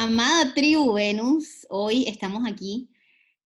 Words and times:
Amada 0.00 0.54
tribu 0.54 0.92
Venus, 0.92 1.66
hoy 1.68 2.04
estamos 2.06 2.46
aquí, 2.46 2.88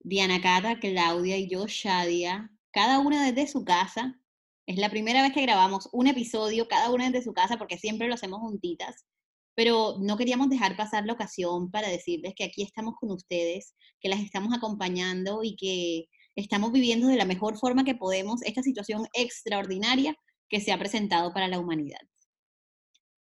Diana 0.01 0.38
Cata, 0.38 0.79
Claudia 0.79 1.38
y 1.38 1.48
yo, 1.48 1.65
Shadia, 1.66 2.51
cada 2.73 2.98
una 2.98 3.24
desde 3.24 3.51
su 3.51 3.65
casa. 3.65 4.20
Es 4.66 4.77
la 4.77 4.91
primera 4.91 5.23
vez 5.23 5.33
que 5.33 5.41
grabamos 5.41 5.88
un 5.93 6.09
episodio, 6.09 6.69
cada 6.69 6.91
una 6.91 7.09
desde 7.09 7.24
su 7.24 7.33
casa, 7.33 7.57
porque 7.57 7.79
siempre 7.79 8.07
lo 8.07 8.12
hacemos 8.12 8.41
juntitas. 8.41 9.07
Pero 9.55 9.96
no 9.98 10.19
queríamos 10.19 10.51
dejar 10.51 10.77
pasar 10.77 11.07
la 11.07 11.15
ocasión 11.15 11.70
para 11.70 11.88
decirles 11.88 12.34
que 12.37 12.45
aquí 12.45 12.62
estamos 12.62 12.96
con 13.01 13.12
ustedes, 13.12 13.74
que 13.98 14.10
las 14.10 14.21
estamos 14.21 14.52
acompañando 14.55 15.43
y 15.43 15.57
que 15.57 16.10
estamos 16.37 16.71
viviendo 16.71 17.07
de 17.07 17.16
la 17.16 17.24
mejor 17.24 17.57
forma 17.57 17.82
que 17.82 17.95
podemos 17.95 18.43
esta 18.43 18.63
situación 18.63 19.07
extraordinaria 19.15 20.15
que 20.51 20.60
se 20.60 20.71
ha 20.71 20.79
presentado 20.79 21.32
para 21.32 21.48
la 21.48 21.59
humanidad. 21.59 22.12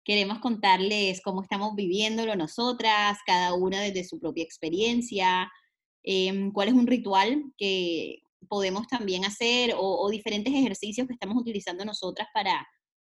Queremos 0.07 0.39
contarles 0.39 1.21
cómo 1.21 1.43
estamos 1.43 1.75
viviéndolo 1.75 2.37
nosotras, 2.37 3.19
cada 3.27 3.55
una 3.55 3.81
desde 3.81 4.05
su 4.05 4.21
propia 4.21 4.45
experiencia, 4.45 5.51
em, 6.05 6.53
cuál 6.53 6.69
es 6.69 6.75
un 6.75 6.87
ritual 6.87 7.43
que 7.59 8.23
podemos 8.49 8.87
también 8.87 9.25
hacer 9.25 9.75
o, 9.77 10.09
diferentes 10.09 10.55
ejercicios 10.55 11.09
que 11.09 11.15
estamos 11.15 11.37
utilizando 11.37 11.84
nosotras 11.84 12.29
para, 12.33 12.65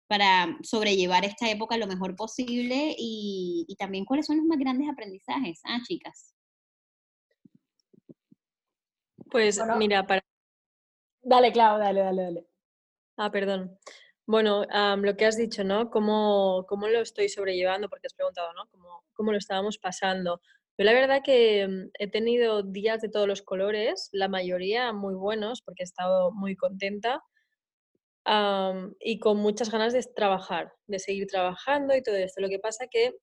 para 0.07 0.57
sobrellevar 0.63 1.25
esta 1.25 1.51
época 1.51 1.77
lo 1.79 1.89
mejor 1.89 2.15
posible 2.15 2.95
y, 2.97 3.67
también 3.77 4.05
cuáles 4.05 4.27
son 4.27 4.37
los 4.37 4.47
más 4.47 4.61
grandes 4.61 4.89
aprendizajes, 4.89 5.63
ah, 5.65 5.81
chicas. 5.85 6.33
Pues 9.33 9.61
mira, 9.79 10.07
para... 10.07 10.25
Dale, 11.23 11.51
Clau, 11.51 11.77
dale, 11.77 12.03
dale, 12.03 12.23
dale. 12.23 12.47
Ah, 13.17 13.33
perdón. 13.33 13.77
Bueno, 14.27 14.65
lo 14.97 15.17
que 15.17 15.27
has 15.27 15.37
dicho, 15.37 15.65
¿no? 15.65 15.91
¿Cómo, 15.91 16.65
¿Cómo, 16.69 16.89
lo 16.89 17.01
estoy 17.01 17.29
sobrellevando? 17.29 17.89
Porque 17.89 18.07
has 18.07 18.15
preguntado, 18.15 18.53
¿no? 18.55 18.67
¿Cómo, 18.71 19.05
cómo 19.13 19.33
lo 19.33 19.39
estábamos 19.39 19.79
pasando? 19.79 20.41
Yo 20.79 20.85
la 20.85 20.93
verdad 20.93 21.21
que 21.23 21.69
mm, 21.69 21.91
he 21.99 22.09
tenido 22.11 22.63
días 22.63 23.01
de 23.03 23.09
todos 23.09 23.29
los 23.29 23.43
colores, 23.43 24.09
la 24.13 24.29
mayoría 24.29 24.93
muy 24.93 25.15
buenos, 25.15 25.63
porque 25.63 25.83
he 25.83 25.85
estado 25.85 26.33
muy 26.33 26.57
contenta 26.57 27.23
y 29.01 29.19
con 29.19 29.37
muchas 29.39 29.71
ganas 29.71 29.93
de 29.93 30.03
trabajar, 30.03 30.73
de 30.87 30.99
seguir 30.99 31.27
trabajando 31.27 31.95
y 31.95 32.03
todo 32.03 32.17
esto. 32.17 32.41
Lo 32.41 32.49
que 32.49 32.59
pasa 32.59 32.87
que 32.91 33.15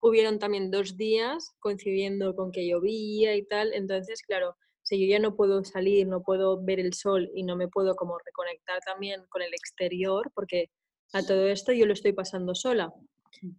hubieron 0.00 0.38
también 0.38 0.70
dos 0.70 0.96
días 0.96 1.54
coincidiendo 1.60 2.34
con 2.36 2.52
que 2.52 2.66
llovía 2.66 3.34
y 3.36 3.46
tal, 3.46 3.72
entonces, 3.72 4.22
claro, 4.22 4.56
si 4.84 5.00
yo 5.00 5.10
ya 5.10 5.18
no 5.18 5.34
puedo 5.34 5.64
salir, 5.64 6.06
no 6.06 6.22
puedo 6.22 6.62
ver 6.62 6.78
el 6.78 6.92
sol 6.92 7.30
y 7.34 7.42
no 7.42 7.56
me 7.56 7.68
puedo 7.68 7.96
como 7.96 8.18
reconectar 8.18 8.80
también 8.84 9.24
con 9.30 9.42
el 9.42 9.52
exterior, 9.52 10.30
porque 10.34 10.70
a 11.12 11.22
todo 11.22 11.48
esto 11.48 11.72
yo 11.72 11.86
lo 11.86 11.94
estoy 11.94 12.12
pasando 12.12 12.54
sola. 12.54 12.92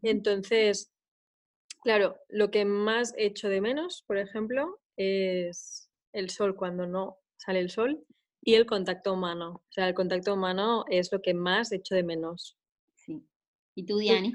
Entonces, 0.04 0.94
claro, 1.82 2.18
lo 2.30 2.52
que 2.52 2.64
más 2.64 3.14
echo 3.18 3.50
de 3.50 3.60
menos, 3.60 4.04
por 4.08 4.18
ejemplo, 4.18 4.80
es 4.98 5.90
el 6.14 6.30
sol 6.30 6.56
cuando 6.56 6.86
no 6.86 7.18
sale 7.38 7.60
el 7.60 7.72
sol 7.72 8.06
y 8.42 8.54
el 8.54 8.68
contacto 8.68 9.14
humano. 9.14 9.64
O 9.68 9.72
sea, 9.72 9.88
el 9.88 9.96
contacto 9.96 10.34
humano 10.34 10.86
es 10.90 11.12
lo 11.12 11.22
que 11.22 11.34
más 11.34 11.72
echo 11.72 11.96
de 11.96 12.04
menos. 12.04 12.56
Sí. 12.94 13.28
¿Y 13.74 13.86
tú, 13.86 13.98
Diani? 13.98 14.34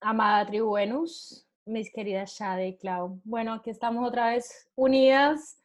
Amada 0.00 0.46
tribu 0.46 0.72
Venus, 0.72 1.46
mis 1.64 1.92
queridas 1.92 2.32
Shade 2.32 2.68
y 2.68 2.76
Clau. 2.76 3.20
Bueno, 3.22 3.52
aquí 3.52 3.70
estamos 3.70 4.08
otra 4.08 4.30
vez 4.30 4.68
unidas 4.74 5.59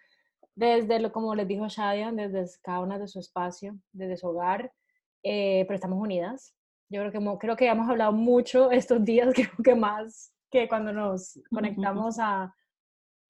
desde, 0.55 0.99
lo, 0.99 1.11
como 1.11 1.35
les 1.35 1.47
dijo 1.47 1.67
Shadia, 1.67 2.11
desde 2.11 2.45
cada 2.63 2.79
una 2.79 2.97
de 2.97 3.07
su 3.07 3.19
espacio, 3.19 3.77
desde 3.91 4.17
su 4.17 4.27
hogar, 4.27 4.71
eh, 5.23 5.65
pero 5.67 5.75
estamos 5.75 5.99
unidas. 5.99 6.55
Yo 6.89 7.01
creo 7.01 7.11
que, 7.11 7.37
creo 7.39 7.55
que 7.55 7.67
hemos 7.67 7.89
hablado 7.89 8.13
mucho 8.13 8.71
estos 8.71 9.03
días, 9.03 9.33
creo 9.35 9.51
que 9.63 9.75
más 9.75 10.33
que 10.49 10.67
cuando 10.69 10.93
nos 10.93 11.39
conectamos 11.49 12.17
a, 12.19 12.55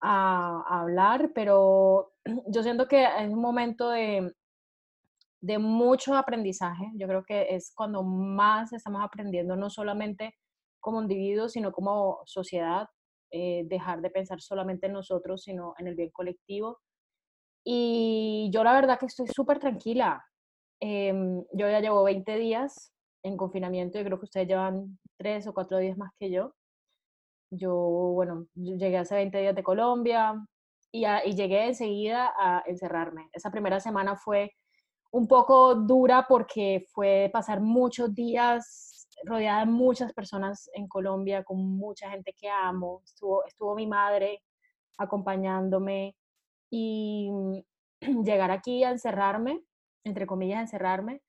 a, 0.01 0.81
hablar, 0.81 1.31
pero 1.33 2.13
yo 2.47 2.63
siento 2.63 2.87
que 2.87 3.03
es 3.03 3.29
un 3.29 3.41
momento 3.41 3.89
de, 3.89 4.31
de 5.41 5.57
mucho 5.57 6.15
aprendizaje. 6.15 6.91
Yo 6.95 7.07
creo 7.07 7.23
que 7.23 7.55
es 7.55 7.73
cuando 7.73 8.03
más 8.03 8.71
estamos 8.73 9.03
aprendiendo, 9.03 9.55
no 9.55 9.69
solamente 9.69 10.35
como 10.79 11.01
individuos, 11.01 11.53
sino 11.53 11.71
como 11.71 12.19
sociedad, 12.25 12.87
eh, 13.31 13.63
dejar 13.65 14.01
de 14.01 14.11
pensar 14.11 14.39
solamente 14.39 14.85
en 14.85 14.93
nosotros, 14.93 15.41
sino 15.41 15.73
en 15.79 15.87
el 15.87 15.95
bien 15.95 16.11
colectivo 16.11 16.79
y 17.65 18.49
yo 18.53 18.63
la 18.63 18.73
verdad 18.73 18.99
que 18.99 19.07
estoy 19.07 19.27
súper 19.27 19.59
tranquila. 19.59 20.23
Em, 20.79 21.43
yo 21.53 21.69
ya 21.69 21.79
llevo 21.79 22.03
20 22.03 22.37
días 22.37 22.93
en 23.23 23.37
confinamiento 23.37 23.99
y 23.99 24.03
creo 24.03 24.19
que 24.19 24.25
ustedes 24.25 24.47
llevan 24.47 24.99
3 25.17 25.47
o 25.47 25.53
4 25.53 25.79
días 25.79 25.97
más 25.97 26.11
que 26.19 26.29
yo. 26.29 26.53
Yo, 27.51 27.73
bueno, 27.73 28.47
llegué 28.55 28.97
hace 28.97 29.15
20 29.15 29.37
días 29.39 29.55
de 29.55 29.63
Colombia 29.63 30.35
y, 30.91 31.05
y 31.05 31.35
llegué 31.35 31.67
enseguida 31.67 32.33
a 32.37 32.63
encerrarme. 32.67 33.29
Esa 33.33 33.51
primera 33.51 33.79
semana 33.79 34.15
fue 34.15 34.51
un 35.11 35.27
poco 35.27 35.75
dura 35.75 36.25
porque 36.27 36.85
fue 36.93 37.29
pasar 37.33 37.61
muchos 37.61 38.13
días 38.13 39.07
rodeada 39.23 39.61
de 39.61 39.71
muchas 39.71 40.13
personas 40.13 40.69
en 40.73 40.87
Colombia, 40.87 41.43
con 41.43 41.57
mucha 41.77 42.09
gente 42.11 42.33
que 42.33 42.49
amo. 42.49 43.01
Estuvo, 43.05 43.45
estuvo 43.45 43.75
mi 43.75 43.87
madre 43.87 44.43
acompañándome, 44.97 46.15
y 46.75 47.29
llegar 48.25 48.51
aquí 48.51 48.83
a 48.83 48.91
encerrarme, 48.91 49.63
entre 50.03 50.27
comillas, 50.27 50.59
encerrarme, 50.59 51.21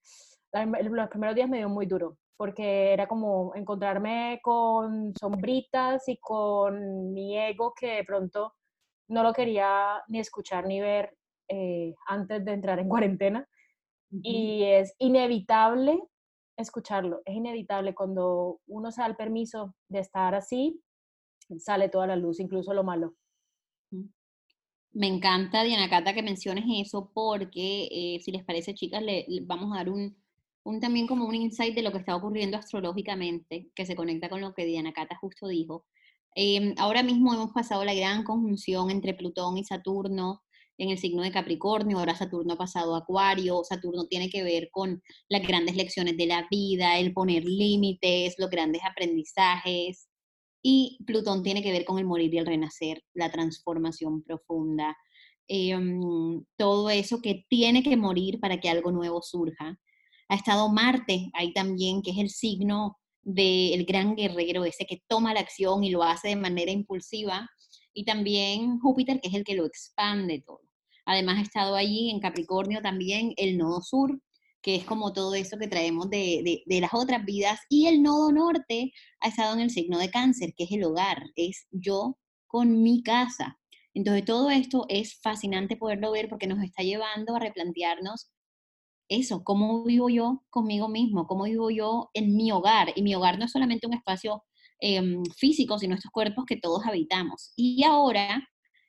los 0.53 1.09
primeros 1.09 1.37
días 1.37 1.49
me 1.49 1.59
dio 1.59 1.69
muy 1.69 1.87
duro, 1.87 2.19
porque 2.37 2.93
era 2.93 3.07
como 3.07 3.55
encontrarme 3.55 4.41
con 4.43 5.15
sombritas 5.15 6.09
y 6.09 6.19
con 6.19 7.13
mi 7.13 7.39
ego 7.39 7.75
que 7.79 7.97
de 7.97 8.05
pronto 8.05 8.55
no 9.09 9.23
lo 9.23 9.33
quería 9.33 10.03
ni 10.09 10.19
escuchar 10.19 10.67
ni 10.67 10.81
ver 10.81 11.17
eh, 11.49 11.95
antes 12.09 12.45
de 12.45 12.53
entrar 12.53 12.81
en 12.81 12.89
cuarentena. 12.89 13.49
Y 14.23 14.63
es 14.65 14.95
inevitable 14.99 16.01
escucharlo, 16.57 17.21
es 17.25 17.35
inevitable 17.35 17.95
cuando 17.95 18.61
uno 18.67 18.91
se 18.91 19.03
da 19.03 19.07
el 19.09 19.17
permiso 19.17 19.75
de 19.89 19.99
estar 19.99 20.35
así, 20.35 20.81
sale 21.59 21.89
toda 21.89 22.07
la 22.07 22.17
luz, 22.17 22.41
incluso 22.41 22.73
lo 22.73 22.83
malo. 22.83 23.15
Me 24.97 25.09
encanta, 25.09 25.63
Diana 25.63 25.91
Cata, 25.91 26.15
que 26.15 26.23
menciones 26.23 26.65
eso 26.69 27.11
porque, 27.13 27.87
eh, 27.91 28.21
si 28.25 28.33
les 28.33 28.43
parece, 28.45 28.75
chicas, 28.75 29.03
le, 29.03 29.27
vamos 29.43 29.71
a 29.75 29.77
dar 29.77 29.91
un, 29.91 30.17
un, 30.65 30.81
también 30.81 31.07
como 31.07 31.27
un 31.27 31.35
insight 31.35 31.75
de 31.75 31.83
lo 31.83 31.93
que 31.93 31.99
está 31.99 32.17
ocurriendo 32.17 32.57
astrológicamente, 32.57 33.69
que 33.75 33.85
se 33.85 33.95
conecta 33.95 34.31
con 34.31 34.41
lo 34.41 34.55
que 34.55 34.65
Diana 34.65 34.95
Cata 34.95 35.19
justo 35.21 35.49
dijo. 35.49 35.85
Em, 36.35 36.75
ahora 36.79 37.03
mismo 37.03 37.35
hemos 37.35 37.53
pasado 37.53 37.85
la 37.85 37.93
gran 37.93 38.25
conjunción 38.25 38.91
entre 38.91 39.13
Plutón 39.13 39.59
y 39.59 39.65
Saturno 39.65 40.43
en 40.79 40.89
el 40.89 40.99
signo 40.99 41.23
de 41.23 41.31
Capricornio, 41.31 41.99
ahora 41.99 42.17
Saturno 42.17 42.55
ha 42.55 42.59
pasado 42.59 42.95
a 42.95 43.01
Acuario, 43.01 43.65
Saturno 43.65 44.07
tiene 44.07 44.31
que 44.31 44.43
ver 44.45 44.71
con 44.71 45.03
las 45.29 45.43
grandes 45.47 45.77
lecciones 45.77 46.17
de 46.17 46.27
la 46.27 46.47
vida, 46.51 46.99
el 46.99 47.13
poner 47.13 47.45
límites, 47.45 48.37
los 48.39 48.49
grandes 48.49 48.81
aprendizajes, 48.83 50.06
y 50.69 50.99
Plutón 51.07 51.45
tiene 51.45 51.63
que 51.63 51.71
ver 51.71 51.85
con 51.85 52.01
el 52.01 52.07
morir 52.07 52.35
y 52.35 52.39
el 52.39 52.47
renacer, 52.47 53.01
la 53.15 53.31
transformación 53.31 54.25
profunda, 54.25 54.97
em, 55.47 56.43
todo 56.57 56.91
eso 56.91 57.21
que 57.23 57.47
tiene 57.49 57.85
que 57.85 57.97
morir 57.97 58.41
para 58.41 58.59
que 58.59 58.69
algo 58.69 58.91
nuevo 58.91 59.23
surja. 59.23 59.79
Ha 60.29 60.35
estado 60.35 60.69
Marte 60.69 61.31
ahí 61.35 61.53
también, 61.53 62.03
que 62.03 62.11
es 62.11 62.19
el 62.19 62.31
signo 62.31 62.99
del 63.23 63.85
gran 63.85 64.17
guerrero, 64.17 64.65
ese 64.65 64.87
que 64.87 65.05
toma 65.07 65.35
la 65.35 65.41
acción 65.41 65.85
y 65.85 65.91
lo 65.91 66.03
hace 66.03 66.31
de 66.31 66.37
manera 66.37 66.73
impulsiva, 66.73 67.49
y 67.95 68.05
también 68.05 68.81
Júpiter, 68.81 69.21
que 69.21 69.29
es 69.29 69.35
el 69.35 69.45
que 69.45 69.55
lo 69.55 69.67
expande 69.67 70.43
todo. 70.45 70.63
Además 71.05 71.39
ha 71.39 71.43
estado 71.43 71.77
allí 71.77 72.11
en 72.11 72.19
Capricornio 72.19 72.83
también 72.83 73.35
el 73.37 73.57
nodo 73.57 73.83
sur, 73.83 74.21
que 74.67 74.75
es 74.75 74.85
como 74.85 75.13
todo 75.13 75.37
eso 75.37 75.59
que 75.59 75.69
traemos 75.69 76.11
de, 76.11 76.65
las 76.67 76.93
otras 76.93 77.25
vidas. 77.25 77.61
Y 77.69 77.87
el 77.87 78.03
nodo 78.03 78.33
norte 78.33 78.93
ha 79.21 79.29
estado 79.29 79.55
en 79.55 79.61
el 79.61 79.71
signo 79.71 79.97
de 79.97 80.11
cáncer, 80.11 80.55
que 80.57 80.65
es 80.65 80.73
el 80.73 80.83
hogar, 80.83 81.23
es 81.37 81.69
yo 81.71 82.19
con 82.49 82.83
mi 82.83 83.05
casa. 83.05 83.61
Entonces 83.95 84.25
todo 84.25 84.51
esto 84.51 84.85
es 84.89 85.21
fascinante 85.23 85.77
poderlo 85.77 86.11
ver 86.11 86.29
porque 86.29 86.49
nos 86.49 86.65
está 86.65 86.83
llevando 86.83 87.37
a 87.37 87.39
replantearnos 87.39 88.33
eso, 89.09 89.45
cómo 89.45 89.85
vivo 89.85 90.09
yo 90.09 90.43
conmigo 90.51 90.89
mismo, 90.89 91.29
cómo 91.29 91.45
vivo 91.45 91.71
yo 91.71 92.11
en 92.13 92.35
mi 92.35 92.51
hogar. 92.51 92.93
Y 92.97 93.03
mi 93.03 93.15
hogar 93.15 93.39
no 93.39 93.45
es 93.45 93.53
solamente 93.53 93.87
un 93.87 93.95
espacio 93.95 94.43
em, 94.81 95.23
físicos 95.37 95.85
y 95.85 95.87
nuestros 95.87 96.11
cuerpos 96.11 96.45
que 96.45 96.57
todos 96.57 96.85
habitamos. 96.85 97.53
Y 97.55 97.85
ahora 97.85 98.43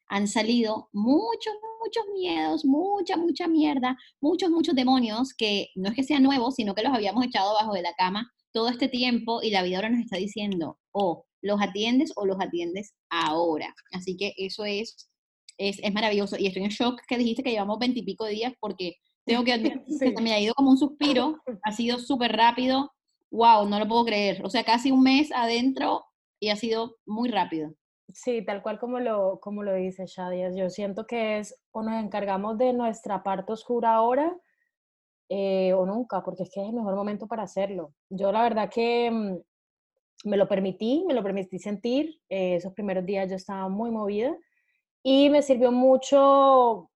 han 0.10 0.28
salido 0.28 0.90
muchos, 0.94 1.54
muchos 1.82 2.04
miedos, 2.14 2.66
mucha, 2.66 3.18
mucha 3.18 3.48
mierda, 3.48 3.98
muchos, 4.22 4.50
muchos 4.50 4.76
demonios 4.76 5.34
que 5.34 5.70
no 5.76 5.90
es 5.90 5.96
que 5.96 6.04
sean 6.04 6.24
nuevos, 6.24 6.56
sino 6.56 6.76
que 6.76 6.84
los 6.84 6.94
habíamos 6.94 7.26
echado 7.26 7.54
bajo 7.54 7.74
de 7.74 7.82
la 7.82 7.94
cama 7.94 8.32
todo 8.52 8.70
este 8.70 8.88
tiempo 8.88 9.42
y 9.44 9.52
la 9.52 9.64
vida 9.64 9.78
ahora 9.78 9.90
nos 9.90 10.02
está 10.02 10.18
diciendo, 10.18 10.80
o 10.92 11.26
los 11.42 11.62
atiendes 11.62 12.12
o 12.16 12.26
los 12.26 12.38
atiendes 12.40 12.94
ahora. 13.10 13.74
Así 13.92 14.18
que 14.18 14.34
eso 14.38 14.66
es, 14.66 15.10
es, 15.58 15.80
es 15.82 15.94
maravilloso. 15.94 16.38
Y 16.40 16.48
estoy 16.48 16.64
en 16.64 16.70
shock 16.70 17.02
que 17.08 17.18
dijiste 17.18 17.44
que 17.44 17.52
llevamos 17.52 17.80
veintipico 17.80 18.26
días 18.26 18.54
porque 18.60 18.96
tengo 19.26 19.44
que 19.44 19.54
admitir 19.54 19.84
que 20.16 20.22
me 20.22 20.34
ha 20.34 20.40
ido 20.40 20.54
como 20.56 20.72
un 20.72 20.78
suspiro, 20.78 21.38
ha 21.64 21.72
sido 21.72 22.00
súper 22.00 22.32
rápido. 22.32 22.92
Wow, 23.30 23.68
no 23.68 23.78
lo 23.78 23.88
puedo 23.88 24.06
creer. 24.06 24.44
O 24.46 24.50
sea, 24.50 24.64
casi 24.64 24.92
un 24.92 25.04
mes 25.04 25.32
adentro 25.32 26.06
y 26.40 26.50
ha 26.50 26.56
sido 26.56 26.96
muy 27.06 27.30
rápido. 27.30 27.74
Sí, 28.14 28.44
tal 28.46 28.62
cual 28.62 28.80
como 28.80 29.00
lo, 29.00 29.40
como 29.42 29.64
lo 29.64 29.74
dice 29.74 30.06
Shadia. 30.06 30.52
Yo 30.56 30.70
siento 30.70 31.06
que 31.06 31.40
es 31.40 31.60
o 31.72 31.84
nos 31.84 32.02
encargamos 32.04 32.58
de 32.58 32.74
nuestra 32.74 33.22
parte 33.24 33.52
oscura 33.54 33.96
ahora 33.96 34.36
eh, 35.30 35.74
o 35.74 35.86
nunca, 35.86 36.24
porque 36.24 36.44
es 36.44 36.50
que 36.52 36.62
es 36.62 36.70
el 36.70 36.76
mejor 36.76 36.96
momento 36.96 37.28
para 37.28 37.44
hacerlo. 37.44 37.94
Yo 38.10 38.32
la 38.32 38.44
verdad 38.44 38.70
que 38.74 39.12
mm, 39.12 40.30
me 40.30 40.38
lo 40.38 40.48
permití, 40.48 41.04
me 41.08 41.14
lo 41.14 41.24
permití 41.24 41.60
sentir. 41.60 42.22
Eh, 42.30 42.56
esos 42.56 42.74
primeros 42.74 43.06
días 43.06 43.30
yo 43.30 43.36
estaba 43.36 43.70
muy 43.70 43.92
movida 43.92 44.36
y 45.04 45.30
me 45.30 45.42
sirvió 45.42 45.72
mucho, 45.72 46.90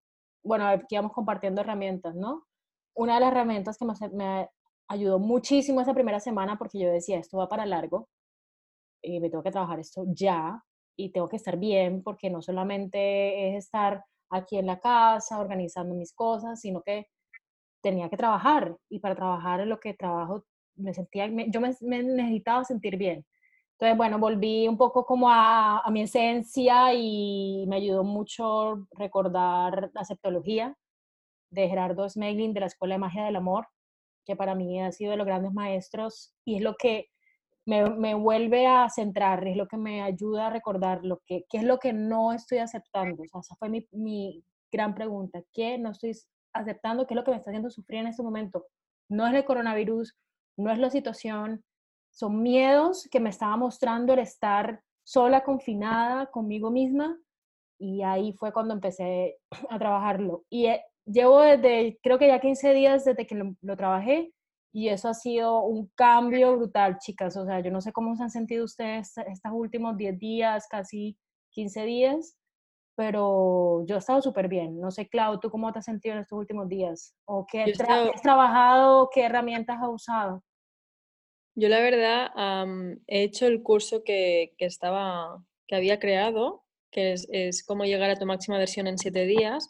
bueno, 0.44 0.68
aquí 0.68 0.96
íbamos 0.96 1.13
compartiendo 1.13 1.62
herramientas, 1.62 2.16
¿no? 2.16 2.46
Una 2.96 3.16
de 3.16 3.22
las 3.22 3.31
herramientas 3.31 3.78
que 3.78 3.86
me, 4.13 4.50
ayudó 4.90 5.19
muchísimo 5.19 5.81
esa 5.81 5.94
primera 5.94 6.19
semana 6.19 6.58
porque 6.58 6.80
yo 6.80 6.92
decía, 6.92 7.19
esto 7.19 7.38
va 7.38 7.48
para 7.48 7.66
largo, 7.66 8.10
y 9.02 9.19
me 9.19 9.30
tengo 9.30 9.44
que 9.44 9.52
trabajar 9.52 9.80
esto 9.80 10.04
ya, 10.08 10.62
y 10.95 11.11
tengo 11.11 11.29
que 11.29 11.38
estar 11.38 11.57
bien 11.57 12.03
porque 12.03 12.29
no 12.29 12.41
solamente 12.41 13.49
es 13.49 13.65
estar 13.65 14.03
aquí 14.29 14.57
en 14.57 14.65
la 14.65 14.79
casa 14.79 15.39
organizando 15.39 15.95
mis 15.95 16.13
cosas, 16.13 16.59
sino 16.61 16.81
que 16.81 17.07
tenía 17.81 18.09
que 18.09 18.17
trabajar 18.17 18.77
y 18.89 18.99
para 18.99 19.15
trabajar 19.15 19.59
en 19.61 19.69
lo 19.69 19.79
que 19.79 19.93
trabajo 19.93 20.45
me 20.75 20.93
sentía, 20.93 21.27
yo 21.47 21.61
me, 21.61 21.75
necesitaba 21.81 22.63
sentir 22.63 22.97
bien. 22.97 23.25
Entonces, 23.73 23.97
bueno, 23.97 24.19
volví 24.19 24.67
un 24.67 24.77
poco 24.77 25.05
como 25.05 25.29
a, 25.29 25.79
a, 25.79 25.91
mi 25.91 26.01
esencia 26.01 26.93
y 26.93 27.65
me 27.67 27.77
ayudó 27.77 28.03
mucho 28.03 28.88
recordar 28.91 29.89
la 29.93 30.05
septología 30.05 30.75
de 31.49 31.67
Gerardo 31.67 32.07
Smeglin 32.07 32.53
de 32.53 32.61
la 32.61 32.65
Escuela 32.67 32.95
de 32.95 32.99
Magia 32.99 33.25
del 33.25 33.35
Amor, 33.35 33.67
que 34.25 34.35
para 34.35 34.55
mí 34.55 34.81
ha 34.81 34.91
sido 34.91 35.11
de 35.11 35.17
los 35.17 35.25
grandes 35.25 35.53
maestros 35.53 36.33
y 36.45 36.57
es 36.57 36.61
lo 36.61 36.75
que 36.75 37.11
me, 37.66 37.90
me, 37.90 38.16
vuelve 38.16 38.68
a 38.68 38.90
centrar, 38.90 39.48
es 39.48 39.56
lo 39.56 39.68
que 39.68 39.78
me 39.78 40.02
ayuda 40.02 40.48
a 40.48 40.50
recordar 40.50 41.06
lo 41.06 41.22
que, 41.25 41.46
qué 41.50 41.60
es 41.60 41.63
lo 41.63 41.78
que 41.78 41.94
no 41.94 42.34
estoy 42.34 42.58
aceptando. 42.58 43.24
O 43.24 43.28
sea, 43.28 43.42
esa 43.42 43.56
fue 43.56 43.69
mi, 43.69 43.88
mi 43.92 44.44
gran 44.72 44.96
pregunta. 44.96 45.42
¿Qué 45.54 45.78
no 45.78 45.92
estoy 45.92 46.18
aceptando? 46.54 47.06
¿Qué 47.06 47.13
es 47.13 47.16
lo 47.16 47.24
que 47.24 47.31
me 47.31 47.38
está 47.38 47.52
haciendo 47.52 47.69
sufrir 47.69 48.02
en 48.02 48.08
este 48.08 48.24
momento? 48.24 48.66
No 49.10 49.28
es 49.28 49.34
el 49.34 49.46
coronavirus, 49.46 50.16
no 50.58 50.72
es 50.72 50.80
la 50.80 50.90
situación, 50.90 51.63
son 52.12 52.42
miedos 52.42 53.08
que 53.12 53.19
me 53.19 53.30
estaba 53.30 53.56
mostrando 53.58 54.13
el 54.13 54.19
estar 54.19 54.81
sola, 55.04 55.44
confinada 55.44 56.28
conmigo 56.28 56.72
misma. 56.72 57.18
Y 57.80 58.04
ahí 58.04 58.34
fue 58.34 58.54
cuando 58.54 58.74
empecé 58.74 59.38
a 59.69 59.80
trabajarlo. 59.80 60.44
Y 60.50 60.68
eh, 60.68 60.84
llevo 61.06 61.42
desde, 61.42 62.00
creo 62.02 62.19
que 62.19 62.28
ya 62.28 62.40
15 62.40 62.74
días 62.74 63.06
desde 63.06 63.25
que 63.25 63.36
lo, 63.36 63.56
lo 63.62 63.78
trabajé 63.78 64.34
y 64.73 64.88
eso 64.89 65.09
ha 65.09 65.13
sido 65.13 65.63
un 65.63 65.88
cambio 65.95 66.56
brutal, 66.56 66.97
chicas. 66.97 67.35
O 67.35 67.45
sea, 67.45 67.59
yo 67.59 67.71
no 67.71 67.81
sé 67.81 67.91
cómo 67.91 68.15
se 68.15 68.23
han 68.23 68.31
sentido 68.31 68.63
ustedes 68.63 69.18
estos 69.18 69.51
últimos 69.51 69.97
10 69.97 70.18
días, 70.18 70.68
casi 70.69 71.18
15 71.51 71.83
días, 71.83 72.38
pero 72.95 73.85
yo 73.85 73.95
he 73.95 74.00
estado 74.00 74.21
súper 74.21 74.47
bien. 74.47 74.79
No 74.79 74.89
sé, 74.91 75.09
Clau, 75.09 75.39
¿tú 75.39 75.50
cómo 75.50 75.71
te 75.73 75.79
has 75.79 75.85
sentido 75.85 76.15
en 76.15 76.21
estos 76.21 76.39
últimos 76.39 76.69
días? 76.69 77.13
¿O 77.25 77.45
qué 77.45 77.63
has 77.63 78.21
trabajado? 78.21 79.09
¿Qué 79.13 79.23
herramientas 79.23 79.77
has 79.81 79.89
usado? 79.89 80.44
Yo 81.53 81.67
la 81.67 81.81
verdad 81.81 82.31
he 83.07 83.24
hecho 83.24 83.47
el 83.47 83.62
curso 83.62 84.03
que, 84.06 84.53
que, 84.57 84.65
estaba, 84.65 85.44
que 85.67 85.75
había 85.75 86.00
creado, 86.00 86.63
que 86.91 87.12
es, 87.12 87.27
es 87.29 87.65
cómo 87.65 87.83
llegar 87.83 88.09
a 88.09 88.15
tu 88.15 88.25
máxima 88.25 88.57
versión 88.57 88.88
en 88.88 88.97
7 88.97 89.25
días, 89.25 89.69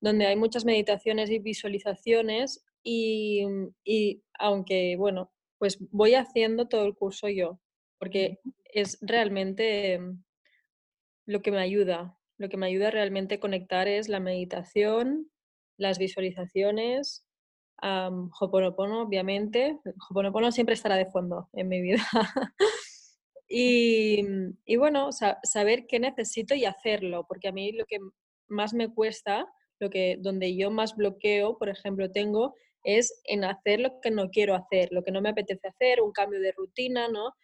donde 0.00 0.26
hay 0.26 0.36
muchas 0.36 0.64
meditaciones 0.64 1.28
y 1.30 1.40
visualizaciones 1.40 2.64
y, 2.82 3.44
y, 3.84 4.22
aunque, 4.38 4.96
bueno, 4.96 5.32
pues 5.58 5.78
voy 5.90 6.14
haciendo 6.14 6.68
todo 6.68 6.84
el 6.84 6.94
curso 6.94 7.28
yo, 7.28 7.60
porque 7.98 8.38
es 8.72 8.98
realmente 9.00 9.98
mm, 9.98 10.22
lo 11.26 11.42
que 11.42 11.50
me 11.50 11.60
ayuda. 11.60 12.16
Lo 12.38 12.48
que 12.48 12.56
me 12.56 12.66
ayuda 12.66 12.90
realmente 12.90 13.36
a 13.36 13.40
conectar 13.40 13.88
es 13.88 14.08
la 14.08 14.20
meditación, 14.20 15.30
las 15.76 15.98
visualizaciones, 15.98 17.26
um, 17.82 18.30
Hoponopono, 18.40 19.02
obviamente. 19.02 19.78
Hoponopono 20.08 20.52
siempre 20.52 20.74
estará 20.74 20.96
de 20.96 21.06
fondo 21.06 21.48
en 21.52 21.68
mi 21.68 21.82
vida. 21.82 22.06
y, 23.48 24.24
y, 24.64 24.76
bueno, 24.76 25.10
saber 25.12 25.86
qué 25.88 25.98
necesito 25.98 26.54
y 26.54 26.64
hacerlo, 26.64 27.26
porque 27.28 27.48
a 27.48 27.52
mí 27.52 27.72
lo 27.72 27.84
que 27.86 27.98
más 28.48 28.72
me 28.72 28.92
cuesta, 28.94 29.46
lo 29.80 29.90
que, 29.90 30.16
donde 30.20 30.56
yo 30.56 30.70
más 30.70 30.96
bloqueo, 30.96 31.58
por 31.58 31.68
ejemplo, 31.68 32.10
tengo 32.10 32.54
es 32.88 33.20
en 33.24 33.44
hacer 33.44 33.80
lo 33.80 34.00
que 34.00 34.10
no 34.10 34.30
quiero 34.30 34.54
hacer, 34.54 34.88
lo 34.92 35.04
que 35.04 35.12
no 35.12 35.20
me 35.20 35.28
apetece 35.28 35.68
hacer, 35.68 36.00
un 36.00 36.10
cambio 36.10 36.40
de 36.40 36.52
rutina, 36.52 37.06
¿no? 37.08 37.34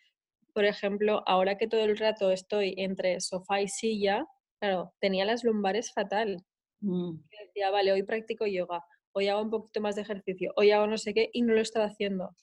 Por 0.55 0.64
ejemplo, 0.64 1.23
ahora 1.26 1.58
que 1.58 1.69
todo 1.69 1.85
el 1.85 1.99
rato 1.99 2.31
estoy 2.31 2.75
entre 2.79 3.20
sofá 3.20 3.61
y 3.61 3.69
silla, 3.69 4.25
claro, 4.58 4.94
tenía 5.00 5.26
las 5.26 5.44
lumbares 5.44 5.93
fatal. 5.93 6.43
Mm. 6.81 7.19
Decía, 7.46 7.70
vale, 7.70 7.93
hoy 7.93 8.05
practico 8.05 8.46
yoga, 8.46 8.82
hoy 9.12 9.29
hago 9.29 9.43
un 9.43 9.50
poquito 9.50 9.82
más 9.82 9.96
de 9.96 10.02
ejercicio, 10.02 10.50
hoy 10.56 10.70
hago 10.70 10.87
no 10.87 10.96
sé 10.96 11.12
qué 11.12 11.29
y 11.31 11.43
no 11.43 11.52
lo 11.52 11.61
estaba 11.61 11.87
haciendo. 11.87 12.35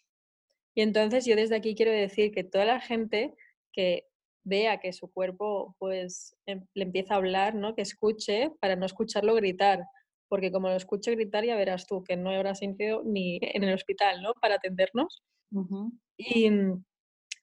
Y 0.76 0.82
entonces 0.82 1.26
yo 1.26 1.36
desde 1.36 1.56
aquí 1.56 1.74
quiero 1.74 1.92
decir 1.92 2.32
que 2.32 2.44
toda 2.44 2.66
la 2.66 2.80
gente 2.80 3.34
que 3.74 4.06
vea 4.44 4.80
que 4.80 4.94
su 4.94 5.12
cuerpo 5.12 5.76
pues 5.80 6.36
em, 6.46 6.68
le 6.76 6.84
empieza 6.84 7.16
a 7.16 7.18
hablar, 7.18 7.56
¿no? 7.56 7.74
Que 7.74 7.82
escuche 7.82 8.52
para 8.60 8.76
no 8.76 8.86
escucharlo 8.86 9.34
gritar, 9.34 9.86
porque 10.32 10.50
como 10.50 10.70
lo 10.70 10.78
escucho 10.78 11.12
gritar 11.12 11.44
ya 11.44 11.58
verás 11.58 11.86
tú 11.86 12.06
que 12.06 12.16
no 12.16 12.30
habrá 12.30 12.56
sentido 12.56 13.02
ni 13.04 13.38
en 13.42 13.66
el 13.66 13.74
hospital, 13.74 14.22
¿no? 14.22 14.34
Para 14.36 14.56
atendernos. 14.56 15.22
y, 16.18 16.50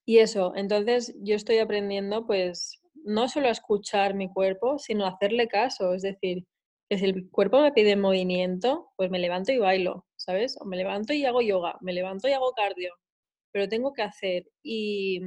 y, 0.07 0.19
eso, 0.19 0.55
entonces 0.57 1.15
yo 1.21 1.35
estoy 1.37 1.59
aprendiendo 1.59 2.27
pues 2.27 2.81
no 3.05 3.29
solo 3.29 3.49
a 3.49 3.51
escuchar 3.51 4.15
mi 4.15 4.33
cuerpo, 4.33 4.79
sino 4.79 5.05
a 5.05 5.11
hacerle 5.11 5.49
caso, 5.49 5.93
es 5.93 6.01
decir, 6.01 6.47
que 6.89 6.97
si 6.97 7.05
el 7.05 7.29
cuerpo 7.31 7.61
me 7.61 7.73
pide 7.73 7.95
movimiento, 7.95 8.89
pues 8.97 9.11
me 9.11 9.19
levanto 9.19 9.53
y 9.53 9.59
bailo, 9.59 10.07
¿sabes? 10.17 10.57
O 10.59 10.65
me 10.65 10.79
levanto 10.79 11.13
y 11.13 11.27
hago 11.27 11.43
yoga, 11.43 11.77
me 11.83 11.93
levanto 11.93 12.27
y 12.27 12.33
hago 12.33 12.53
cardio, 12.53 12.95
pero 13.53 13.69
tengo 13.69 13.93
que 13.93 14.03
hacer. 14.03 14.47
Y, 14.63 15.21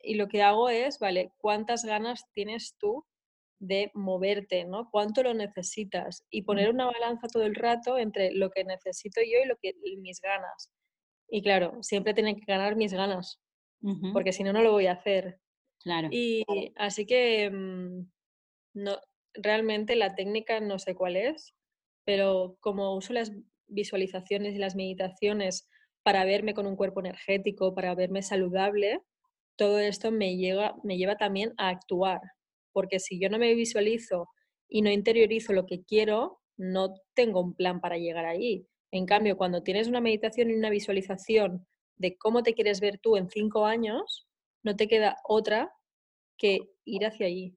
y 0.00 0.14
lo 0.14 0.28
que 0.28 0.42
hago 0.42 0.70
es, 0.70 0.98
vale, 0.98 1.34
¿cuántas 1.36 1.84
ganas 1.84 2.24
tienes 2.32 2.74
tú 2.78 3.04
de 3.58 3.90
moverte, 3.94 4.64
¿no? 4.64 4.88
¿Cuánto 4.90 5.22
lo 5.22 5.34
necesitas? 5.34 6.24
Y 6.30 6.42
poner 6.42 6.70
una 6.70 6.86
balanza 6.86 7.28
todo 7.28 7.44
el 7.44 7.54
rato 7.54 7.98
entre 7.98 8.32
lo 8.32 8.50
que 8.50 8.64
necesito 8.64 9.20
yo 9.20 9.42
y 9.42 9.48
lo 9.48 9.56
que 9.56 9.74
mis 9.98 10.20
ganas. 10.20 10.72
Y 11.28 11.42
claro, 11.42 11.82
siempre 11.82 12.14
tienen 12.14 12.36
que 12.36 12.44
ganar 12.46 12.76
mis 12.76 12.92
ganas, 12.92 13.40
porque 14.12 14.32
si 14.32 14.44
no, 14.44 14.52
no 14.52 14.62
lo 14.62 14.72
voy 14.72 14.86
a 14.86 14.92
hacer. 14.92 15.40
Claro. 15.82 16.08
Y 16.10 16.44
así 16.76 17.06
que 17.06 17.50
mm, 17.50 18.10
no, 18.74 18.98
realmente 19.34 19.96
la 19.96 20.14
técnica 20.14 20.60
no 20.60 20.78
sé 20.78 20.94
cuál 20.94 21.16
es, 21.16 21.54
pero 22.04 22.56
como 22.60 22.94
uso 22.94 23.12
las 23.12 23.32
visualizaciones 23.66 24.54
y 24.54 24.58
las 24.58 24.76
meditaciones 24.76 25.68
para 26.02 26.24
verme 26.24 26.54
con 26.54 26.66
un 26.66 26.76
cuerpo 26.76 27.00
energético, 27.00 27.74
para 27.74 27.94
verme 27.94 28.22
saludable, 28.22 29.00
todo 29.56 29.78
esto 29.78 30.12
me 30.12 30.36
lleva, 30.36 30.76
me 30.84 30.98
lleva 30.98 31.16
también 31.16 31.52
a 31.56 31.68
actuar, 31.68 32.20
porque 32.76 33.00
si 33.00 33.18
yo 33.18 33.30
no 33.30 33.38
me 33.38 33.54
visualizo 33.54 34.28
y 34.68 34.82
no 34.82 34.90
interiorizo 34.90 35.54
lo 35.54 35.64
que 35.64 35.82
quiero, 35.82 36.42
no 36.58 36.92
tengo 37.14 37.40
un 37.40 37.54
plan 37.54 37.80
para 37.80 37.96
llegar 37.96 38.26
allí. 38.26 38.68
En 38.90 39.06
cambio, 39.06 39.38
cuando 39.38 39.62
tienes 39.62 39.88
una 39.88 40.02
meditación 40.02 40.50
y 40.50 40.56
una 40.56 40.68
visualización 40.68 41.66
de 41.96 42.18
cómo 42.18 42.42
te 42.42 42.52
quieres 42.52 42.80
ver 42.80 42.98
tú 42.98 43.16
en 43.16 43.30
cinco 43.30 43.64
años, 43.64 44.28
no 44.62 44.76
te 44.76 44.88
queda 44.88 45.16
otra 45.24 45.72
que 46.36 46.68
ir 46.84 47.06
hacia 47.06 47.28
allí. 47.28 47.56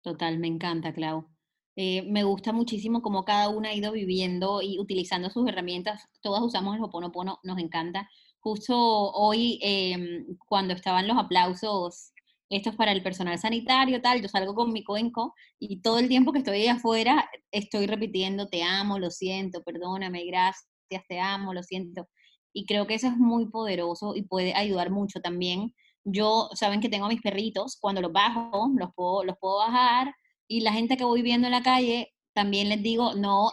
Total, 0.00 0.38
me 0.38 0.46
encanta, 0.46 0.94
Clau. 0.94 1.28
Eh, 1.76 2.04
me 2.10 2.24
gusta 2.24 2.54
muchísimo 2.54 3.02
cómo 3.02 3.26
cada 3.26 3.50
una 3.50 3.68
ha 3.68 3.74
ido 3.74 3.92
viviendo 3.92 4.62
y 4.62 4.78
utilizando 4.78 5.28
sus 5.28 5.46
herramientas. 5.46 6.08
Todas 6.22 6.40
usamos 6.40 6.74
el 6.74 6.84
Hoponopono, 6.84 7.38
nos 7.42 7.58
encanta. 7.58 8.08
Justo 8.40 8.74
hoy, 8.78 9.58
em, 9.60 10.38
cuando 10.48 10.72
estaban 10.72 11.06
los 11.06 11.18
aplausos 11.18 12.14
esto 12.50 12.70
es 12.70 12.76
para 12.76 12.92
el 12.92 13.02
personal 13.02 13.38
sanitario, 13.38 14.00
tal, 14.00 14.22
yo 14.22 14.28
salgo 14.28 14.54
con 14.54 14.72
mi 14.72 14.82
cuenco 14.84 15.34
y 15.58 15.80
todo 15.80 15.98
el 15.98 16.08
tiempo 16.08 16.32
que 16.32 16.38
estoy 16.38 16.62
ahí 16.62 16.68
afuera 16.68 17.28
estoy 17.52 17.86
repitiendo, 17.86 18.48
te 18.48 18.62
amo, 18.62 18.98
lo 18.98 19.10
siento, 19.10 19.62
perdóname, 19.62 20.24
gracias, 20.24 20.66
te 21.08 21.20
amo, 21.20 21.52
lo 21.52 21.62
siento. 21.62 22.08
Y 22.52 22.66
creo 22.66 22.86
que 22.86 22.94
eso 22.94 23.08
es 23.08 23.16
muy 23.16 23.50
poderoso 23.50 24.14
y 24.16 24.22
puede 24.22 24.54
ayudar 24.54 24.90
mucho 24.90 25.20
también. 25.20 25.74
yo, 26.04 26.48
saben 26.54 26.80
que 26.80 26.88
tengo 26.88 27.08
mis 27.08 27.20
perritos, 27.20 27.76
cuando 27.80 28.00
los 28.00 28.12
bajo, 28.12 28.70
los 28.78 28.90
puedo, 28.94 29.24
los 29.24 29.36
puedo 29.38 29.58
bajar, 29.58 30.14
y 30.48 30.60
la 30.62 30.72
gente 30.72 30.96
que 30.96 31.04
voy 31.04 31.22
viendo 31.22 31.46
en 31.46 31.52
la 31.52 31.62
calle, 31.62 32.14
también 32.34 32.68
les 32.70 32.82
digo, 32.82 33.14
no 33.14 33.50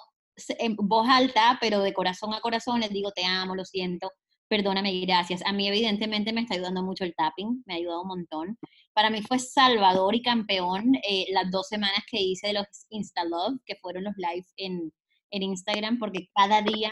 en 0.60 0.76
voz 0.78 1.08
alta, 1.10 1.58
pero 1.62 1.82
de 1.82 1.94
corazón 1.94 2.34
a 2.34 2.42
corazón, 2.42 2.80
les 2.80 2.90
digo, 2.90 3.12
te 3.12 3.26
amo, 3.26 3.56
lo 3.56 3.66
siento, 3.66 4.12
perdóname, 4.48 5.00
gracias. 5.02 5.42
A 5.46 5.54
mí 5.54 5.68
evidentemente 5.68 6.34
me 6.34 6.42
está 6.42 6.56
ayudando 6.56 6.84
mucho 6.84 7.04
el 7.04 7.16
tapping, 7.16 7.64
me 7.66 7.74
ha 7.74 7.78
ayudado 7.78 8.02
un 8.02 8.08
montón. 8.08 8.58
Para 8.96 9.10
mí 9.10 9.22
fue 9.22 9.38
salvador 9.40 10.16
y 10.16 10.22
campeón 10.22 10.96
eh, 11.08 11.26
las 11.32 11.52
dos 11.52 11.68
semanas 11.68 12.00
que 12.10 12.22
hice 12.22 12.48
de 12.48 12.54
los 12.54 12.66
Insta 12.90 13.26
Love, 13.26 13.60
que 13.66 13.76
fueron 13.76 14.06
los 14.06 14.14
live 14.16 14.48
en, 14.56 14.92
en 15.32 15.44
Instagram, 15.44 16.00
porque 16.00 16.30
cada 16.34 16.62
día 16.62 16.92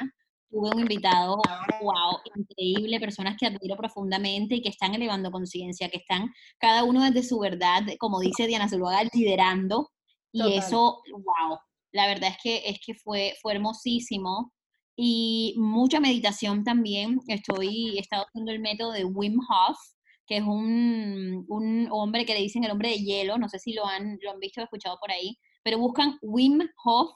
tuve 0.51 0.69
un 0.69 0.81
invitado, 0.81 1.37
wow, 1.81 2.19
increíble, 2.35 2.99
personas 2.99 3.37
que 3.39 3.47
admiro 3.47 3.77
profundamente 3.77 4.55
y 4.55 4.61
que 4.61 4.69
están 4.69 4.93
elevando 4.93 5.31
conciencia, 5.31 5.89
que 5.89 5.97
están 5.97 6.31
cada 6.59 6.83
uno 6.83 7.01
desde 7.03 7.27
su 7.27 7.39
verdad, 7.39 7.81
como 7.99 8.19
dice 8.19 8.47
Diana 8.47 8.69
Zuluaga, 8.69 9.09
liderando. 9.13 9.89
Y 10.31 10.57
eso, 10.57 11.01
wow, 11.11 11.57
la 11.93 12.07
verdad 12.07 12.31
es 12.31 12.37
que, 12.43 12.69
es 12.69 12.79
que 12.85 12.95
fue, 12.95 13.35
fue 13.41 13.53
hermosísimo 13.53 14.51
y 14.95 15.55
mucha 15.57 15.99
meditación 15.99 16.63
también. 16.63 17.19
Estoy, 17.27 17.97
he 17.97 18.01
estado 18.01 18.25
haciendo 18.25 18.51
el 18.51 18.59
método 18.59 18.91
de 18.91 19.05
Wim 19.05 19.39
Hof, 19.39 19.77
que 20.25 20.37
es 20.37 20.43
un, 20.43 21.45
un, 21.47 21.87
hombre 21.91 22.25
que 22.25 22.33
le 22.33 22.41
dicen 22.41 22.63
el 22.63 22.71
hombre 22.71 22.89
de 22.89 22.99
hielo, 22.99 23.37
no 23.37 23.49
sé 23.49 23.59
si 23.59 23.73
lo 23.73 23.85
han, 23.85 24.17
lo 24.21 24.31
han 24.31 24.39
visto 24.39 24.61
o 24.61 24.63
escuchado 24.63 24.97
por 24.99 25.11
ahí, 25.11 25.37
pero 25.63 25.77
buscan 25.77 26.17
Wim 26.21 26.61
Hof 26.85 27.11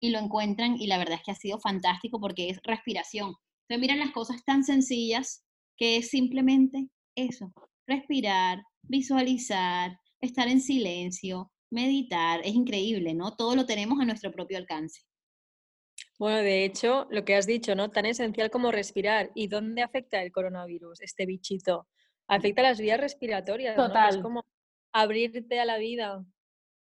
y 0.00 0.10
lo 0.10 0.18
encuentran 0.18 0.76
y 0.80 0.86
la 0.86 0.98
verdad 0.98 1.16
es 1.16 1.22
que 1.24 1.30
ha 1.32 1.34
sido 1.34 1.58
fantástico 1.58 2.20
porque 2.20 2.50
es 2.50 2.60
respiración. 2.62 3.34
Entonces 3.62 3.80
miran 3.80 3.98
las 3.98 4.12
cosas 4.12 4.44
tan 4.44 4.64
sencillas 4.64 5.44
que 5.76 5.96
es 5.96 6.08
simplemente 6.08 6.88
eso, 7.14 7.52
respirar, 7.86 8.62
visualizar, 8.82 9.98
estar 10.20 10.48
en 10.48 10.60
silencio, 10.60 11.50
meditar, 11.70 12.40
es 12.44 12.54
increíble, 12.54 13.14
¿no? 13.14 13.36
Todo 13.36 13.54
lo 13.54 13.66
tenemos 13.66 14.00
a 14.00 14.04
nuestro 14.04 14.32
propio 14.32 14.58
alcance. 14.58 15.02
Bueno, 16.18 16.38
de 16.38 16.64
hecho, 16.64 17.06
lo 17.10 17.24
que 17.24 17.36
has 17.36 17.46
dicho, 17.46 17.76
¿no? 17.76 17.90
Tan 17.90 18.06
esencial 18.06 18.50
como 18.50 18.72
respirar. 18.72 19.30
¿Y 19.34 19.46
dónde 19.46 19.82
afecta 19.82 20.20
el 20.20 20.32
coronavirus, 20.32 21.00
este 21.00 21.26
bichito? 21.26 21.86
Afecta 22.28 22.62
las 22.62 22.78
vías 22.78 23.00
respiratorias, 23.00 23.74
Total. 23.74 24.16
Es 24.16 24.22
como 24.22 24.44
abrirte 24.92 25.58
a 25.58 25.64
la 25.64 25.78
vida. 25.78 26.24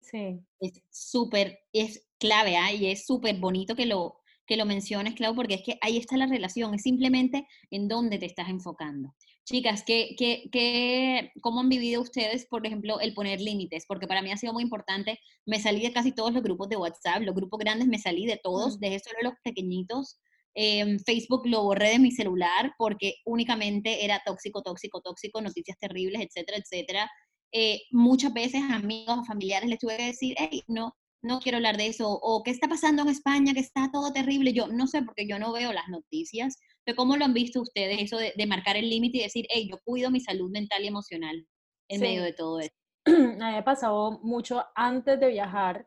Sí. 0.00 0.40
Es 0.58 0.82
súper, 0.90 1.60
es 1.72 2.08
clave, 2.18 2.56
¿ah? 2.56 2.72
y 2.72 2.86
es 2.86 3.06
súper 3.06 3.36
bonito 3.36 3.76
que 3.76 3.86
lo, 3.86 4.20
que 4.46 4.56
lo 4.56 4.66
menciones, 4.66 5.14
Clau, 5.14 5.34
porque 5.34 5.54
es 5.54 5.62
que 5.62 5.78
ahí 5.80 5.96
está 5.96 6.16
la 6.16 6.26
relación, 6.26 6.74
es 6.74 6.82
simplemente 6.82 7.46
en 7.70 7.86
dónde 7.86 8.18
te 8.18 8.26
estás 8.26 8.48
enfocando. 8.48 9.14
Chicas, 9.44 9.82
¿qué, 9.84 10.14
qué, 10.18 10.48
qué, 10.52 11.32
¿cómo 11.40 11.60
han 11.60 11.68
vivido 11.68 12.02
ustedes, 12.02 12.46
por 12.46 12.66
ejemplo, 12.66 13.00
el 13.00 13.14
poner 13.14 13.40
límites? 13.40 13.84
Porque 13.86 14.06
para 14.06 14.22
mí 14.22 14.30
ha 14.30 14.36
sido 14.36 14.52
muy 14.52 14.62
importante. 14.62 15.18
Me 15.46 15.60
salí 15.60 15.82
de 15.82 15.92
casi 15.92 16.12
todos 16.12 16.32
los 16.32 16.42
grupos 16.42 16.68
de 16.68 16.76
WhatsApp, 16.76 17.22
los 17.22 17.34
grupos 17.34 17.58
grandes 17.58 17.88
me 17.88 17.98
salí 17.98 18.26
de 18.26 18.40
todos, 18.42 18.76
mm. 18.76 18.80
dejé 18.80 18.98
solo 19.00 19.18
los 19.22 19.34
pequeñitos. 19.42 20.20
Eh, 20.54 20.98
Facebook 21.06 21.46
lo 21.46 21.62
borré 21.62 21.90
de 21.90 21.98
mi 21.98 22.10
celular 22.10 22.74
porque 22.76 23.16
únicamente 23.24 24.04
era 24.04 24.20
tóxico, 24.24 24.62
tóxico, 24.62 25.00
tóxico, 25.00 25.40
noticias 25.40 25.78
terribles, 25.78 26.22
etcétera, 26.22 26.58
etcétera. 26.58 27.10
Eh, 27.52 27.82
muchas 27.90 28.32
veces 28.32 28.62
amigos 28.70 29.26
familiares 29.26 29.68
les 29.68 29.78
tuve 29.78 29.96
que 29.96 30.06
decir, 30.06 30.34
hey, 30.38 30.62
no, 30.68 30.94
no 31.22 31.40
quiero 31.40 31.56
hablar 31.56 31.76
de 31.76 31.88
eso, 31.88 32.08
o 32.10 32.42
qué 32.42 32.50
está 32.50 32.68
pasando 32.68 33.02
en 33.02 33.08
España, 33.08 33.52
que 33.54 33.60
está 33.60 33.90
todo 33.92 34.12
terrible. 34.12 34.52
Yo 34.52 34.68
no 34.68 34.86
sé, 34.86 35.02
porque 35.02 35.26
yo 35.26 35.38
no 35.38 35.52
veo 35.52 35.72
las 35.72 35.88
noticias, 35.88 36.56
pero 36.84 36.96
¿cómo 36.96 37.16
lo 37.16 37.24
han 37.24 37.34
visto 37.34 37.60
ustedes, 37.60 37.98
eso 38.00 38.16
de, 38.18 38.46
marcar 38.46 38.76
el 38.76 38.88
límite 38.88 39.18
y 39.18 39.22
decir, 39.22 39.46
hey, 39.50 39.68
yo 39.70 39.78
cuido 39.84 40.10
mi 40.10 40.20
salud 40.20 40.50
mental 40.50 40.82
y 40.82 40.88
emocional 40.88 41.46
en 41.88 42.00
medio 42.00 42.22
de 42.22 42.32
todo 42.32 42.60
esto? 42.60 42.76
A 43.06 43.10
mí 43.10 43.36
me 43.38 43.62
pasado 43.62 44.20
mucho 44.22 44.64
antes 44.74 45.18
de 45.20 45.28
viajar, 45.28 45.86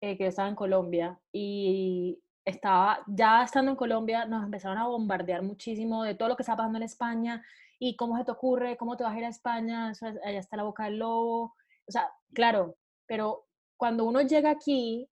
eh, 0.00 0.16
que 0.16 0.24
yo 0.24 0.28
estaba 0.28 0.48
en 0.48 0.56
Colombia, 0.56 1.20
y 1.32 2.18
estaba, 2.46 3.00
ya 3.06 3.42
estando 3.42 3.72
en 3.72 3.76
Colombia, 3.76 4.24
nos 4.24 4.44
empezaron 4.44 4.78
a 4.78 4.86
bombardear 4.86 5.42
muchísimo 5.42 6.04
de 6.04 6.14
todo 6.14 6.30
lo 6.30 6.36
que 6.36 6.42
está 6.44 6.56
pasando 6.56 6.78
en 6.78 6.84
España, 6.84 7.42
y 7.78 7.96
cómo 7.96 8.16
se 8.16 8.24
te 8.24 8.30
ocurre, 8.30 8.76
cómo 8.76 8.96
te 8.96 9.04
vas 9.04 9.14
a 9.14 9.18
ir 9.18 9.24
a 9.24 9.28
España, 9.28 9.92
allá 10.24 10.38
está 10.38 10.56
la 10.56 10.62
boca 10.62 10.84
del 10.84 10.98
lobo. 10.98 11.54
O 11.86 11.92
sea, 11.92 12.10
claro, 12.32 12.76
pero 13.06 13.46
cuando 13.76 14.04
uno 14.04 14.22
llega 14.22 14.50
aquí, 14.50 15.08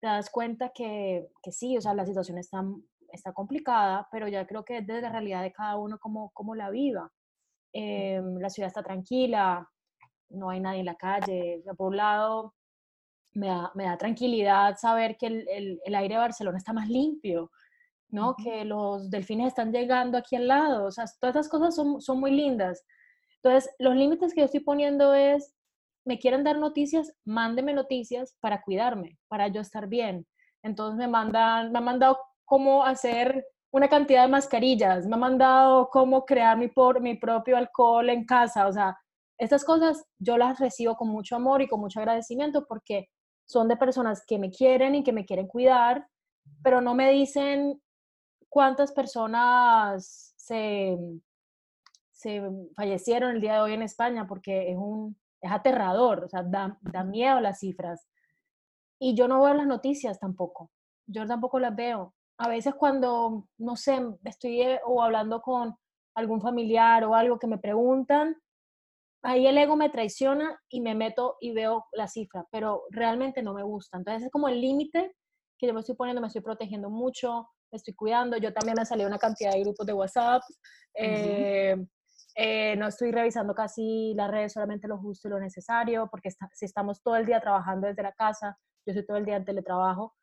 te 0.00 0.08
das 0.08 0.30
cuenta 0.30 0.70
que, 0.74 1.28
que 1.42 1.52
sí, 1.52 1.76
o 1.78 1.80
sea, 1.80 1.94
la 1.94 2.06
situación 2.06 2.38
está, 2.38 2.64
está 3.12 3.32
complicada, 3.32 4.08
pero 4.10 4.28
ya 4.28 4.46
creo 4.46 4.64
que 4.64 4.78
es 4.78 4.86
desde 4.86 5.02
la 5.02 5.10
realidad 5.10 5.42
de 5.42 5.52
cada 5.52 5.76
uno 5.76 5.98
como, 5.98 6.30
como 6.30 6.54
la 6.54 6.70
viva. 6.70 7.10
Em, 7.72 8.38
la 8.38 8.50
ciudad 8.50 8.68
está 8.68 8.82
tranquila, 8.82 9.68
no 10.30 10.50
hay 10.50 10.60
nadie 10.60 10.80
en 10.80 10.86
la 10.86 10.96
calle. 10.96 11.62
por 11.76 11.88
un 11.88 11.96
lado, 11.96 12.54
me 13.34 13.48
da, 13.48 13.70
me 13.74 13.84
da 13.84 13.98
tranquilidad 13.98 14.76
saber 14.78 15.16
que 15.16 15.26
el, 15.26 15.48
el, 15.48 15.80
el, 15.84 15.94
aire 15.94 16.14
de 16.14 16.20
Barcelona 16.20 16.58
está 16.58 16.72
más 16.72 16.88
limpio, 16.88 17.50
¿no? 18.08 18.36
Que 18.36 18.64
los 18.64 19.10
delfines 19.10 19.48
están 19.48 19.72
llegando 19.72 20.18
aquí 20.18 20.36
al 20.36 20.48
lado. 20.48 20.86
O 20.86 20.90
sea, 20.90 21.04
todas 21.20 21.36
esas 21.36 21.48
cosas 21.48 21.74
son, 21.74 22.00
son 22.00 22.20
muy 22.20 22.30
lindas. 22.30 22.84
Entonces, 23.42 23.70
los 23.78 23.94
límites 23.94 24.32
que 24.32 24.40
yo 24.40 24.46
estoy 24.46 24.60
poniendo 24.60 25.14
es 25.14 25.54
me 26.06 26.18
quieren 26.18 26.44
dar 26.44 26.58
noticias, 26.58 27.12
mándeme 27.24 27.72
noticias 27.72 28.36
para 28.40 28.62
cuidarme, 28.62 29.18
para 29.28 29.48
yo 29.48 29.60
estar 29.60 29.88
bien. 29.88 30.26
Entonces 30.62 30.98
me 30.98 31.08
mandan, 31.08 31.72
me 31.72 31.78
han 31.78 31.84
mandado 31.84 32.18
cómo 32.44 32.84
hacer 32.84 33.44
una 33.70 33.88
cantidad 33.88 34.22
de 34.22 34.28
mascarillas, 34.28 35.06
me 35.06 35.14
han 35.14 35.20
mandado 35.20 35.88
cómo 35.90 36.24
crear 36.24 36.56
mi, 36.56 36.68
por, 36.68 37.00
mi 37.00 37.16
propio 37.16 37.56
alcohol 37.56 38.08
en 38.10 38.24
casa, 38.24 38.66
o 38.68 38.72
sea, 38.72 38.96
estas 39.38 39.64
cosas 39.64 40.04
yo 40.18 40.38
las 40.38 40.60
recibo 40.60 40.94
con 40.94 41.08
mucho 41.08 41.36
amor 41.36 41.60
y 41.60 41.68
con 41.68 41.80
mucho 41.80 41.98
agradecimiento 41.98 42.66
porque 42.68 43.08
son 43.46 43.68
de 43.68 43.76
personas 43.76 44.24
que 44.26 44.38
me 44.38 44.50
quieren 44.50 44.94
y 44.94 45.04
que 45.04 45.12
me 45.12 45.26
quieren 45.26 45.46
cuidar, 45.46 46.08
pero 46.62 46.80
no 46.80 46.94
me 46.94 47.10
dicen 47.10 47.80
cuántas 48.48 48.92
personas 48.92 50.34
se, 50.36 50.98
se 52.12 52.42
fallecieron 52.76 53.32
el 53.32 53.40
día 53.40 53.54
de 53.54 53.60
hoy 53.60 53.72
en 53.72 53.82
España 53.82 54.26
porque 54.26 54.70
es 54.70 54.76
un, 54.76 55.16
es 55.40 55.50
aterrador, 55.50 56.24
o 56.24 56.28
sea, 56.28 56.42
da, 56.42 56.78
da 56.80 57.04
miedo 57.04 57.40
las 57.40 57.58
cifras. 57.58 58.06
Y 58.98 59.14
yo 59.14 59.28
no 59.28 59.42
veo 59.42 59.54
las 59.54 59.66
noticias 59.66 60.18
tampoco, 60.18 60.70
yo 61.06 61.26
tampoco 61.26 61.58
las 61.58 61.74
veo. 61.74 62.14
A 62.38 62.48
veces 62.48 62.74
cuando, 62.74 63.46
no 63.58 63.76
sé, 63.76 64.00
estoy 64.24 64.62
eh, 64.62 64.80
o 64.84 65.02
hablando 65.02 65.40
con 65.42 65.76
algún 66.16 66.40
familiar 66.40 67.04
o 67.04 67.14
algo 67.14 67.38
que 67.38 67.46
me 67.46 67.58
preguntan, 67.58 68.36
ahí 69.24 69.46
el 69.46 69.58
ego 69.58 69.76
me 69.76 69.90
traiciona 69.90 70.58
y 70.68 70.80
me 70.80 70.94
meto 70.94 71.36
y 71.40 71.52
veo 71.52 71.86
la 71.92 72.08
cifra, 72.08 72.46
pero 72.50 72.84
realmente 72.90 73.42
no 73.42 73.54
me 73.54 73.62
gusta. 73.62 73.98
Entonces 73.98 74.24
es 74.24 74.30
como 74.30 74.48
el 74.48 74.60
límite 74.60 75.16
que 75.58 75.66
yo 75.66 75.74
me 75.74 75.80
estoy 75.80 75.96
poniendo, 75.96 76.20
me 76.20 76.28
estoy 76.28 76.42
protegiendo 76.42 76.90
mucho, 76.90 77.48
me 77.72 77.76
estoy 77.76 77.94
cuidando. 77.94 78.36
Yo 78.36 78.52
también 78.52 78.76
me 78.78 78.86
salido 78.86 79.08
una 79.08 79.18
cantidad 79.18 79.52
de 79.52 79.60
grupos 79.60 79.86
de 79.86 79.92
WhatsApp. 79.92 80.42
Eh, 82.36 82.74
no 82.76 82.88
estoy 82.88 83.12
revisando 83.12 83.54
casi 83.54 84.12
las 84.14 84.30
redes, 84.30 84.52
solamente 84.52 84.88
lo 84.88 84.98
justo 84.98 85.28
y 85.28 85.30
lo 85.30 85.38
necesario, 85.38 86.08
porque 86.10 86.30
si 86.52 86.64
estamos 86.64 87.00
todo 87.00 87.16
el 87.16 87.26
día 87.26 87.40
trabajando 87.40 87.86
desde 87.86 88.02
la 88.02 88.12
casa, 88.12 88.58
yo 88.84 88.90
estoy 88.92 89.06
todo 89.06 89.16
el 89.18 89.24
día 89.24 89.36
en 89.36 89.44
teletrabajo, 89.44 90.14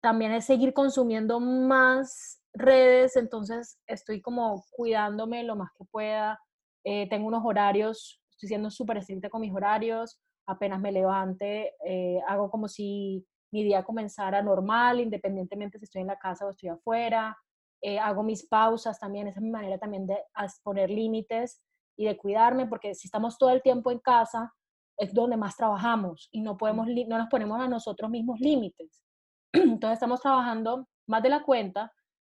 también 0.00 0.32
es 0.32 0.44
seguir 0.44 0.72
consumiendo 0.72 1.38
más 1.38 2.40
redes, 2.52 3.16
entonces 3.16 3.78
estoy 3.86 4.20
como 4.20 4.64
cuidándome 4.70 5.44
lo 5.44 5.54
más 5.54 5.70
que 5.78 5.84
pueda. 5.84 6.40
Eh, 6.84 7.08
tengo 7.08 7.26
unos 7.28 7.42
horarios, 7.44 8.20
estoy 8.30 8.48
siendo 8.48 8.70
súper 8.70 8.98
estricta 8.98 9.28
con 9.28 9.40
mis 9.40 9.52
horarios, 9.52 10.18
apenas 10.46 10.80
me 10.80 10.92
levante, 10.92 11.74
eh, 11.84 12.20
hago 12.26 12.50
como 12.50 12.68
si 12.68 13.24
mi 13.52 13.64
día 13.64 13.82
comenzara 13.82 14.42
normal, 14.42 15.00
independientemente 15.00 15.78
si 15.78 15.84
estoy 15.84 16.02
en 16.02 16.08
la 16.08 16.18
casa 16.18 16.46
o 16.46 16.50
estoy 16.50 16.70
afuera. 16.70 17.36
Eh, 17.82 17.98
hago 17.98 18.22
mis 18.22 18.46
pausas 18.46 18.98
también, 18.98 19.28
esa 19.28 19.40
es 19.40 19.44
mi 19.44 19.50
manera 19.50 19.78
también 19.78 20.06
de 20.06 20.18
poner 20.62 20.90
límites 20.90 21.62
y 21.96 22.04
de 22.04 22.16
cuidarme, 22.16 22.66
porque 22.66 22.94
si 22.94 23.08
estamos 23.08 23.38
todo 23.38 23.50
el 23.50 23.62
tiempo 23.62 23.90
en 23.90 23.98
casa, 23.98 24.52
es 24.98 25.14
donde 25.14 25.36
más 25.36 25.56
trabajamos 25.56 26.28
y 26.30 26.42
no, 26.42 26.56
podemos, 26.56 26.86
no 26.86 27.18
nos 27.18 27.28
ponemos 27.28 27.60
a 27.60 27.68
nosotros 27.68 28.10
mismos 28.10 28.38
límites. 28.38 29.02
Entonces 29.52 29.94
estamos 29.94 30.20
trabajando 30.20 30.86
más 31.08 31.22
de 31.22 31.30
la 31.30 31.42
cuenta. 31.42 31.90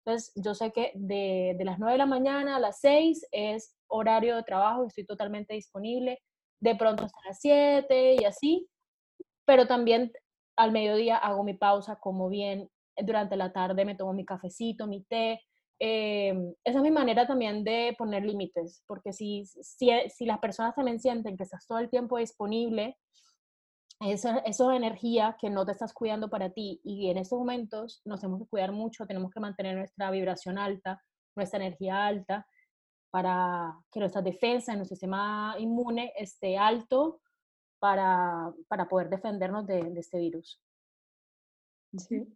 Entonces 0.04 0.32
yo 0.37 0.54
sé 0.54 0.72
que 0.72 0.92
de, 0.94 1.54
de 1.58 1.64
las 1.64 1.78
9 1.78 1.92
de 1.92 1.99
la 1.99 2.06
mañana 2.06 2.56
a 2.56 2.61
las 2.61 2.80
6 2.80 3.26
es 3.32 3.76
horario 3.92 4.37
de 4.37 4.42
trabajo, 4.42 4.87
estoy 4.87 5.04
totalmente 5.04 5.54
disponible, 5.54 6.18
de 6.61 6.75
pronto 6.76 7.04
hasta 7.04 7.18
las 7.26 7.38
7 7.40 8.16
y 8.20 8.25
así, 8.25 8.68
pero 9.44 9.66
también 9.66 10.12
al 10.56 10.72
mediodía 10.72 11.16
hago 11.16 11.44
mi 11.44 11.54
pausa, 11.54 11.96
como 11.96 12.28
bien, 12.28 12.68
durante 12.96 13.37
la 13.37 13.52
tarde 13.52 13.84
me 13.84 13.94
tomo 13.94 14.12
mi 14.12 14.25
cafecito, 14.25 14.87
mi 14.87 15.02
té. 15.04 15.40
Em, 15.78 16.54
esa 16.64 16.78
es 16.78 16.82
mi 16.82 16.90
manera 16.90 17.26
también 17.26 17.64
de 17.64 17.94
poner 17.99 18.25
límites, 18.25 18.84
porque 18.87 19.12
si, 19.12 19.44
si, 19.46 19.90
si, 20.08 20.26
las 20.26 20.38
personas 20.38 20.75
también 20.75 21.00
sienten 21.00 21.37
que 21.37 21.42
estás 21.42 21.66
todo 21.66 21.78
el 21.78 21.90
tiempo 21.90 22.18
disponible, 22.18 22.96
esa, 24.00 24.38
esa 24.38 24.76
energía 24.76 25.37
que 25.40 25.50
no 25.50 25.64
te 25.64 25.72
estás 25.72 25.92
cuidando 25.92 26.28
para 26.28 26.50
ti 26.50 26.80
y 26.84 27.08
en 27.08 27.18
estos 27.18 27.38
momentos 27.38 28.02
nos 28.04 28.20
tenemos 28.20 28.40
que 28.42 28.49
cuidar 28.49 28.72
mucho, 28.72 29.06
tenemos 29.06 29.30
que 29.30 29.40
mantener 29.40 29.76
nuestra 29.76 30.11
vibración 30.11 30.58
alta, 30.58 31.02
nuestra 31.34 31.58
energía 31.58 32.06
alta 32.06 32.46
para 33.12 33.76
que 33.92 34.00
nuestra 34.00 34.23
defensa, 34.23 34.75
nuestro 34.75 34.97
sistema 34.97 35.54
inmune 35.59 36.14
esté 36.16 36.57
alto 36.57 37.21
para, 37.78 38.50
para 38.69 38.88
poder 38.88 39.11
defendernos 39.11 39.66
de, 39.66 39.83
de 39.83 40.00
este 40.00 40.19
virus. 40.19 40.59
Sí, 41.99 42.26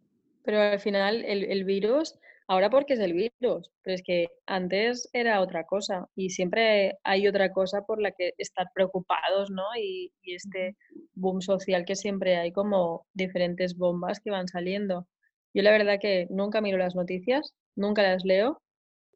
pero 0.43 0.61
al 0.61 0.79
final 0.79 1.25
el, 1.25 1.45
el 1.45 1.63
virus, 1.63 2.19
ahora 2.47 2.69
porque 2.69 2.93
es 2.93 2.99
el 2.99 3.13
virus, 3.13 3.71
pero 3.81 3.95
es 3.95 4.03
que 4.03 4.29
antes 4.45 5.09
era 5.13 5.41
otra 5.41 5.65
cosa 5.65 6.07
y 6.15 6.29
siempre 6.29 6.99
hay 7.03 7.27
otra 7.27 7.51
cosa 7.51 7.81
por 7.81 7.99
la 7.99 8.11
que 8.11 8.33
estar 8.37 8.67
preocupados, 8.75 9.49
¿no? 9.49 9.63
Y, 9.75 10.13
y 10.21 10.35
este 10.35 10.77
boom 11.15 11.41
social 11.41 11.85
que 11.85 11.95
siempre 11.95 12.37
hay 12.37 12.51
como 12.51 13.07
diferentes 13.13 13.75
bombas 13.75 14.19
que 14.19 14.29
van 14.29 14.47
saliendo. 14.47 15.07
Yo 15.55 15.63
la 15.63 15.71
verdad 15.71 15.97
que 15.99 16.27
nunca 16.29 16.61
miro 16.61 16.77
las 16.77 16.93
noticias, 16.93 17.55
nunca 17.75 18.03
las 18.03 18.23
leo 18.23 18.61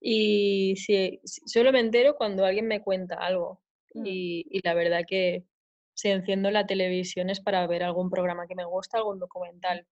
y 0.01 0.75
si, 0.77 1.21
solo 1.23 1.71
me 1.71 1.79
entero 1.79 2.15
cuando 2.15 2.43
alguien 2.43 2.67
me 2.67 2.81
cuenta 2.81 3.15
algo. 3.15 3.61
Mm. 3.93 4.05
Y, 4.05 4.45
y 4.49 4.59
la 4.63 4.73
verdad 4.73 5.03
que 5.07 5.45
si 5.93 6.09
enciendo 6.09 6.49
la 6.49 6.65
televisión 6.65 7.29
es 7.29 7.39
para 7.39 7.65
ver 7.67 7.83
algún 7.83 8.09
programa 8.09 8.47
que 8.47 8.55
me 8.55 8.65
gusta, 8.65 8.97
algún 8.97 9.19
documental. 9.19 9.85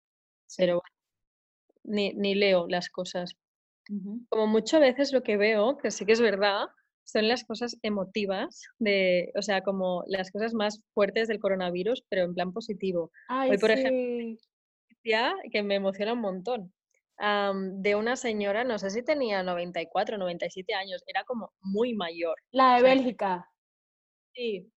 Pero 0.57 0.81
bueno, 0.81 0.95
ni, 1.83 2.13
ni 2.13 2.35
leo 2.35 2.67
las 2.67 2.89
cosas. 2.89 3.35
Como 4.29 4.45
muchas 4.45 4.81
veces 4.81 5.13
lo 5.13 5.23
que 5.23 5.37
veo, 5.37 5.77
que 5.77 5.89
sí 5.89 6.05
que 6.05 6.11
es 6.11 6.21
verdad, 6.21 6.67
son 7.03 7.27
las 7.27 7.43
cosas 7.43 7.77
emotivas, 7.81 8.65
de, 8.77 9.31
o 9.35 9.41
sea, 9.41 9.61
como 9.61 10.03
las 10.07 10.31
cosas 10.31 10.53
más 10.53 10.83
fuertes 10.93 11.27
del 11.27 11.39
coronavirus, 11.39 12.03
pero 12.07 12.23
en 12.23 12.35
plan 12.35 12.53
positivo. 12.53 13.11
Ay, 13.27 13.51
Hoy, 13.51 13.57
por 13.57 13.71
ejemplo, 13.71 13.97
sí. 13.97 14.39
noticia 14.89 15.35
que 15.51 15.63
me 15.63 15.75
emociona 15.75 16.13
un 16.13 16.21
montón. 16.21 16.73
De 17.19 17.95
una 17.95 18.15
señora, 18.15 18.63
no 18.63 18.79
sé 18.79 18.89
si 18.91 19.03
tenía 19.03 19.43
94, 19.43 20.17
97 20.17 20.73
años, 20.73 21.03
era 21.07 21.23
como 21.25 21.53
muy 21.61 21.93
mayor. 21.93 22.37
La 22.51 22.75
de 22.75 22.81
O 22.81 22.85
sea, 22.85 22.95
Bélgica. 22.95 23.49
sí, 24.33 24.71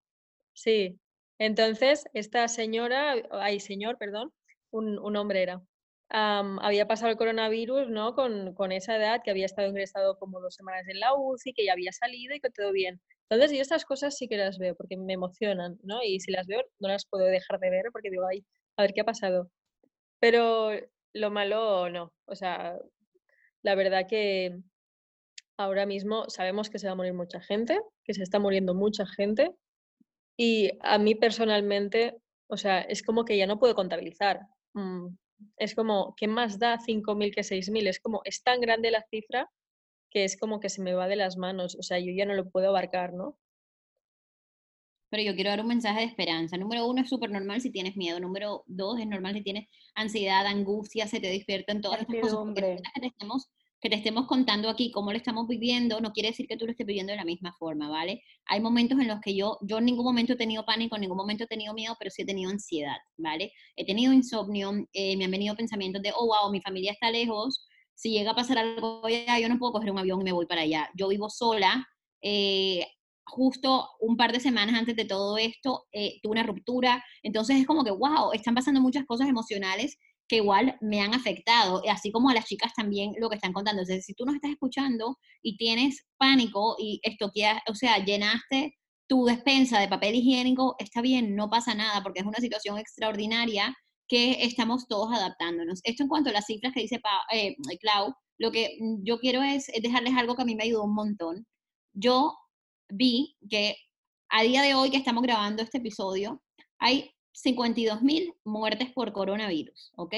sí. 0.54 1.00
Entonces, 1.38 2.04
esta 2.14 2.48
señora, 2.48 3.14
ay, 3.32 3.60
señor, 3.60 3.98
perdón, 3.98 4.32
un, 4.70 4.98
un 4.98 5.16
hombre 5.16 5.42
era, 5.42 5.62
había 6.10 6.88
pasado 6.88 7.10
el 7.12 7.18
coronavirus, 7.18 7.90
¿no? 7.90 8.14
Con, 8.14 8.54
con 8.54 8.72
esa 8.72 8.96
edad, 8.96 9.22
que 9.24 9.30
había 9.32 9.46
estado 9.46 9.68
ingresado 9.68 10.18
como 10.18 10.40
dos 10.40 10.54
semanas 10.56 10.86
en 10.88 11.00
la 11.00 11.14
UCI, 11.14 11.54
que 11.54 11.66
ya 11.66 11.72
había 11.74 11.92
salido 11.92 12.34
y 12.36 12.40
que 12.40 12.50
todo 12.50 12.72
bien. 12.72 13.00
Entonces, 13.30 13.56
yo 13.56 13.62
estas 13.62 13.84
cosas 13.86 14.16
sí 14.16 14.28
que 14.28 14.36
las 14.38 14.58
veo 14.58 14.76
porque 14.76 14.96
me 14.98 15.14
emocionan, 15.14 15.78
¿no? 15.84 16.02
Y 16.02 16.20
si 16.20 16.32
las 16.32 16.46
veo, 16.48 16.62
no 16.80 16.88
las 16.88 17.06
puedo 17.06 17.24
dejar 17.26 17.60
de 17.60 17.70
ver 17.70 17.86
porque 17.92 18.10
digo, 18.10 18.26
ay, 18.28 18.44
a 18.76 18.82
ver 18.82 18.92
qué 18.94 19.02
ha 19.02 19.04
pasado. 19.04 19.50
Pero 20.20 20.70
lo 21.14 21.30
malo, 21.30 21.88
no. 21.90 22.12
O 22.26 22.34
sea, 22.34 22.78
la 23.62 23.74
verdad 23.76 24.06
que 24.08 24.58
ahora 25.56 25.86
mismo 25.86 26.28
sabemos 26.28 26.70
que 26.70 26.78
se 26.78 26.86
va 26.86 26.92
a 26.92 26.96
morir 26.96 27.14
mucha 27.14 27.40
gente, 27.40 27.80
que 28.04 28.14
se 28.14 28.22
está 28.22 28.38
muriendo 28.38 28.74
mucha 28.74 29.06
gente. 29.06 29.50
Y 30.36 30.72
a 30.80 30.98
mí 30.98 31.14
personalmente, 31.14 32.16
o 32.48 32.56
sea, 32.56 32.80
es 32.82 33.02
como 33.02 33.24
que 33.24 33.36
ya 33.38 33.46
no 33.46 33.58
puedo 33.58 33.74
contabilizar. 33.74 34.40
Mm, 34.74 35.08
Es 35.58 35.74
como, 35.74 36.14
¿qué 36.16 36.28
más 36.28 36.58
da 36.58 36.78
5.000 36.78 37.34
que 37.34 37.42
6.000? 37.44 37.86
Es 37.88 38.00
como, 38.00 38.20
es 38.24 38.42
tan 38.42 38.60
grande 38.60 38.90
la 38.90 39.04
cifra 39.10 39.50
que 40.10 40.24
es 40.24 40.36
como 40.38 40.60
que 40.60 40.68
se 40.70 40.82
me 40.82 40.94
va 40.94 41.08
de 41.08 41.16
las 41.16 41.36
manos. 41.38 41.76
O 41.78 41.82
sea, 41.84 41.98
yo 42.00 42.12
ya 42.16 42.26
no 42.26 42.34
lo 42.34 42.50
puedo 42.50 42.68
abarcar, 42.70 43.12
¿no? 43.14 43.38
Pero 45.10 45.22
yo 45.22 45.34
quiero 45.34 45.50
dar 45.50 45.60
un 45.60 45.68
mensaje 45.68 46.00
de 46.00 46.06
esperanza. 46.06 46.56
Número 46.56 46.86
uno, 46.86 47.02
es 47.02 47.08
súper 47.08 47.30
normal 47.30 47.60
si 47.60 47.70
tienes 47.70 47.96
miedo. 47.96 48.20
Número 48.20 48.64
dos, 48.66 48.98
es 48.98 49.06
normal 49.06 49.34
si 49.34 49.42
tienes 49.42 49.68
ansiedad, 49.94 50.46
angustia, 50.46 51.06
se 51.06 51.20
te 51.20 51.28
despiertan 51.28 51.80
todas 51.80 52.00
estas 52.00 52.20
cosas. 52.20 52.38
Porque 52.44 52.76
que 52.94 53.00
te 53.00 53.06
estemos 53.08 53.50
que 53.80 53.88
te 53.88 53.96
estemos 53.96 54.26
contando 54.26 54.68
aquí 54.68 54.90
cómo 54.90 55.10
lo 55.10 55.16
estamos 55.16 55.48
viviendo, 55.48 56.00
no 56.00 56.12
quiere 56.12 56.28
decir 56.30 56.46
que 56.46 56.56
tú 56.56 56.66
lo 56.66 56.72
estés 56.72 56.86
viviendo 56.86 57.12
de 57.12 57.16
la 57.16 57.24
misma 57.24 57.54
forma, 57.58 57.88
¿vale? 57.88 58.22
Hay 58.44 58.60
momentos 58.60 58.98
en 59.00 59.08
los 59.08 59.20
que 59.20 59.34
yo, 59.34 59.56
yo 59.62 59.78
en 59.78 59.86
ningún 59.86 60.04
momento 60.04 60.34
he 60.34 60.36
tenido 60.36 60.66
pánico, 60.66 60.96
en 60.96 61.00
ningún 61.00 61.16
momento 61.16 61.44
he 61.44 61.46
tenido 61.46 61.72
miedo, 61.72 61.96
pero 61.98 62.10
sí 62.10 62.22
he 62.22 62.26
tenido 62.26 62.50
ansiedad, 62.50 62.98
¿vale? 63.16 63.52
He 63.76 63.86
tenido 63.86 64.12
insomnio, 64.12 64.86
eh, 64.92 65.16
me 65.16 65.24
han 65.24 65.30
venido 65.30 65.56
pensamientos 65.56 66.02
de, 66.02 66.12
oh, 66.14 66.26
wow, 66.26 66.52
mi 66.52 66.60
familia 66.60 66.92
está 66.92 67.10
lejos, 67.10 67.66
si 67.94 68.10
llega 68.10 68.32
a 68.32 68.34
pasar 68.34 68.58
algo 68.58 69.04
allá, 69.04 69.38
yo 69.38 69.48
no 69.48 69.58
puedo 69.58 69.72
coger 69.72 69.90
un 69.90 69.98
avión 69.98 70.20
y 70.20 70.24
me 70.24 70.32
voy 70.32 70.46
para 70.46 70.62
allá. 70.62 70.90
Yo 70.94 71.08
vivo 71.08 71.30
sola, 71.30 71.86
eh, 72.22 72.86
justo 73.30 73.88
un 74.00 74.16
par 74.16 74.32
de 74.32 74.40
semanas 74.40 74.76
antes 74.76 74.96
de 74.96 75.04
todo 75.04 75.38
esto, 75.38 75.84
eh, 75.92 76.20
tuve 76.22 76.32
una 76.32 76.42
ruptura, 76.42 77.02
entonces 77.22 77.56
es 77.60 77.66
como 77.66 77.84
que, 77.84 77.90
wow, 77.90 78.32
están 78.32 78.54
pasando 78.54 78.80
muchas 78.80 79.04
cosas 79.06 79.28
emocionales 79.28 79.96
que 80.28 80.36
igual 80.36 80.76
me 80.80 81.00
han 81.00 81.12
afectado, 81.12 81.82
así 81.90 82.12
como 82.12 82.30
a 82.30 82.34
las 82.34 82.44
chicas 82.44 82.72
también 82.76 83.12
lo 83.18 83.28
que 83.28 83.34
están 83.34 83.52
contando. 83.52 83.82
Entonces, 83.82 84.06
si 84.06 84.14
tú 84.14 84.24
nos 84.24 84.36
estás 84.36 84.52
escuchando 84.52 85.18
y 85.42 85.56
tienes 85.56 86.06
pánico 86.18 86.76
y 86.78 87.00
estoqueas, 87.02 87.60
o 87.68 87.74
sea, 87.74 88.04
llenaste 88.04 88.76
tu 89.08 89.24
despensa 89.24 89.80
de 89.80 89.88
papel 89.88 90.14
higiénico, 90.14 90.76
está 90.78 91.00
bien, 91.02 91.34
no 91.34 91.50
pasa 91.50 91.74
nada, 91.74 92.02
porque 92.04 92.20
es 92.20 92.26
una 92.26 92.38
situación 92.38 92.78
extraordinaria 92.78 93.74
que 94.06 94.44
estamos 94.44 94.86
todos 94.86 95.12
adaptándonos. 95.12 95.80
Esto 95.82 96.04
en 96.04 96.08
cuanto 96.08 96.30
a 96.30 96.32
las 96.32 96.46
cifras 96.46 96.72
que 96.72 96.82
dice 96.82 97.00
pa, 97.00 97.10
eh, 97.32 97.56
Clau, 97.80 98.14
lo 98.38 98.52
que 98.52 98.78
yo 99.02 99.18
quiero 99.18 99.42
es, 99.42 99.68
es 99.70 99.82
dejarles 99.82 100.14
algo 100.16 100.36
que 100.36 100.42
a 100.42 100.44
mí 100.44 100.54
me 100.54 100.64
ayudó 100.64 100.84
un 100.84 100.94
montón. 100.94 101.46
Yo 101.92 102.36
vi 102.90 103.36
que 103.48 103.76
a 104.28 104.42
día 104.42 104.62
de 104.62 104.74
hoy 104.74 104.90
que 104.90 104.96
estamos 104.96 105.22
grabando 105.22 105.62
este 105.62 105.78
episodio, 105.78 106.42
hay 106.78 107.10
52 107.32 108.02
mil 108.02 108.34
muertes 108.44 108.90
por 108.92 109.12
coronavirus, 109.12 109.92
¿ok? 109.96 110.14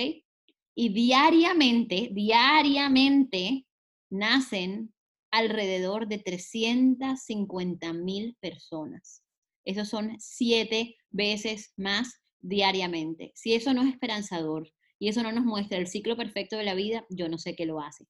Y 0.75 0.89
diariamente, 0.91 2.11
diariamente 2.13 3.67
nacen 4.11 4.93
alrededor 5.31 6.09
de 6.09 6.19
350 6.19 7.93
mil 7.95 8.37
personas. 8.41 9.23
Esos 9.65 9.89
son 9.89 10.17
siete 10.19 10.97
veces 11.11 11.73
más 11.77 12.21
diariamente. 12.41 13.33
Si 13.35 13.55
eso 13.55 13.73
no 13.73 13.83
es 13.83 13.93
esperanzador 13.93 14.71
y 14.99 15.09
eso 15.09 15.23
no 15.23 15.33
nos 15.33 15.45
muestra 15.45 15.79
el 15.79 15.87
ciclo 15.87 16.17
perfecto 16.17 16.57
de 16.57 16.65
la 16.65 16.75
vida, 16.75 17.07
yo 17.09 17.29
no 17.29 17.39
sé 17.39 17.55
qué 17.55 17.67
lo 17.67 17.81
hace. 17.81 18.05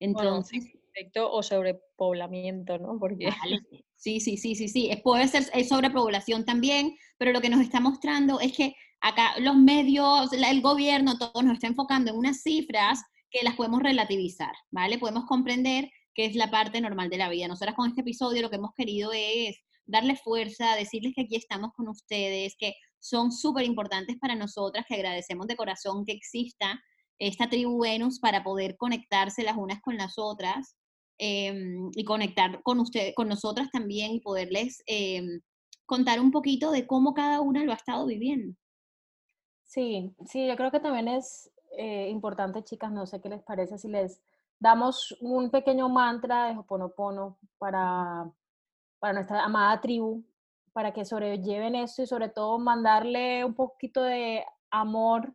Bueno, 0.00 0.18
Entonces, 0.18 0.64
Efecto 0.94 1.30
o 1.30 1.42
sobrepoblamiento, 1.42 2.78
¿no? 2.78 2.98
Porque 2.98 3.26
Vale. 3.26 3.60
Sí, 3.96 4.18
sí, 4.18 4.38
sí, 4.38 4.54
sí, 4.54 4.68
sí. 4.68 4.90
Puede 5.04 5.28
ser 5.28 5.44
sobrepoblación 5.66 6.46
también, 6.46 6.96
pero 7.18 7.32
lo 7.32 7.42
que 7.42 7.50
nos 7.50 7.60
está 7.60 7.80
mostrando 7.80 8.40
es 8.40 8.56
que 8.56 8.74
acá 9.02 9.38
los 9.38 9.56
medios, 9.56 10.32
el 10.32 10.62
gobierno, 10.62 11.18
todo 11.18 11.42
nos 11.42 11.54
está 11.54 11.66
enfocando 11.66 12.10
en 12.10 12.16
unas 12.16 12.40
cifras 12.40 13.02
que 13.30 13.44
las 13.44 13.56
podemos 13.56 13.82
relativizar, 13.82 14.52
¿vale? 14.70 14.98
Podemos 14.98 15.26
comprender 15.26 15.90
que 16.14 16.24
es 16.24 16.34
la 16.34 16.50
parte 16.50 16.80
normal 16.80 17.10
de 17.10 17.18
la 17.18 17.28
vida. 17.28 17.46
Nosotras 17.46 17.74
con 17.74 17.90
este 17.90 18.00
episodio 18.00 18.40
lo 18.40 18.48
que 18.48 18.56
hemos 18.56 18.72
querido 18.74 19.10
es 19.14 19.58
darle 19.84 20.16
fuerza, 20.16 20.74
decirles 20.76 21.12
que 21.14 21.22
aquí 21.22 21.36
estamos 21.36 21.72
con 21.76 21.88
ustedes, 21.88 22.56
que 22.58 22.74
son 22.98 23.32
súper 23.32 23.64
importantes 23.64 24.16
para 24.18 24.34
nosotras, 24.34 24.84
que 24.88 24.94
agradecemos 24.94 25.46
de 25.46 25.56
corazón 25.56 26.04
que 26.04 26.12
exista 26.12 26.80
esta 27.18 27.48
tribu 27.48 27.82
Venus 27.82 28.18
para 28.18 28.42
poder 28.42 28.76
conectarse 28.76 29.42
las 29.42 29.56
unas 29.56 29.80
con 29.82 29.96
las 29.96 30.14
otras 30.16 30.76
em, 31.20 31.90
y 31.94 32.04
conectar 32.04 32.62
con 32.62 32.80
usted, 32.80 33.12
con 33.14 33.28
nosotras 33.28 33.70
también 33.70 34.12
y 34.12 34.20
poderles 34.20 34.82
em, 34.86 35.40
contar 35.84 36.18
un 36.18 36.30
poquito 36.30 36.70
de 36.70 36.86
cómo 36.86 37.12
cada 37.12 37.42
una 37.42 37.62
lo 37.62 37.72
ha 37.72 37.76
estado 37.76 38.06
viviendo. 38.06 38.56
Sí, 39.64 40.14
sí, 40.26 40.46
yo 40.46 40.56
creo 40.56 40.70
que 40.70 40.80
también 40.80 41.08
es 41.08 41.52
eh, 41.76 42.08
importante, 42.08 42.64
chicas, 42.64 42.90
no 42.90 43.06
sé 43.06 43.20
qué 43.20 43.28
les 43.28 43.42
parece 43.42 43.76
si 43.76 43.88
les 43.88 44.22
damos 44.58 45.14
un 45.20 45.50
pequeño 45.50 45.88
mantra 45.88 46.46
de 46.46 46.58
Hoponopono 46.58 47.38
para, 47.58 48.30
para 48.98 49.12
nuestra 49.12 49.44
amada 49.44 49.78
tribu, 49.80 50.24
para 50.72 50.92
que 50.92 51.04
sobrelleven 51.04 51.74
esto 51.74 52.02
y 52.02 52.06
sobre 52.06 52.30
todo 52.30 52.58
mandarle 52.58 53.44
un 53.44 53.54
poquito 53.54 54.02
de 54.02 54.44
amor 54.70 55.34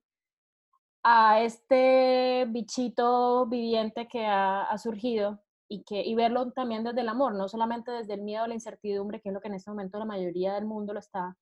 a 1.03 1.41
este 1.41 2.45
bichito 2.49 3.45
viviente 3.45 4.07
que 4.07 4.25
ha, 4.25 4.63
ha 4.63 4.77
surgido 4.79 5.44
y, 5.67 5.83
que, 5.83 6.01
y 6.03 6.13
verlo 6.15 6.51
también 6.51 6.83
desde 6.83 7.01
el 7.01 7.09
amor, 7.09 7.33
no 7.35 7.47
solamente 7.47 7.91
desde 7.91 8.13
el 8.13 8.21
miedo 8.21 8.43
o 8.43 8.47
la 8.47 8.53
incertidumbre, 8.53 9.19
que 9.21 9.29
es 9.29 9.33
lo 9.33 9.41
que 9.41 9.47
en 9.47 9.55
este 9.55 9.71
momento 9.71 9.97
la 9.99 10.05
mayoría 10.05 10.53
del 10.53 10.65
mundo 10.65 10.93
lo 10.93 10.99
está, 10.99 11.35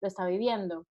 lo 0.00 0.08
está 0.08 0.26
viviendo. 0.26 0.86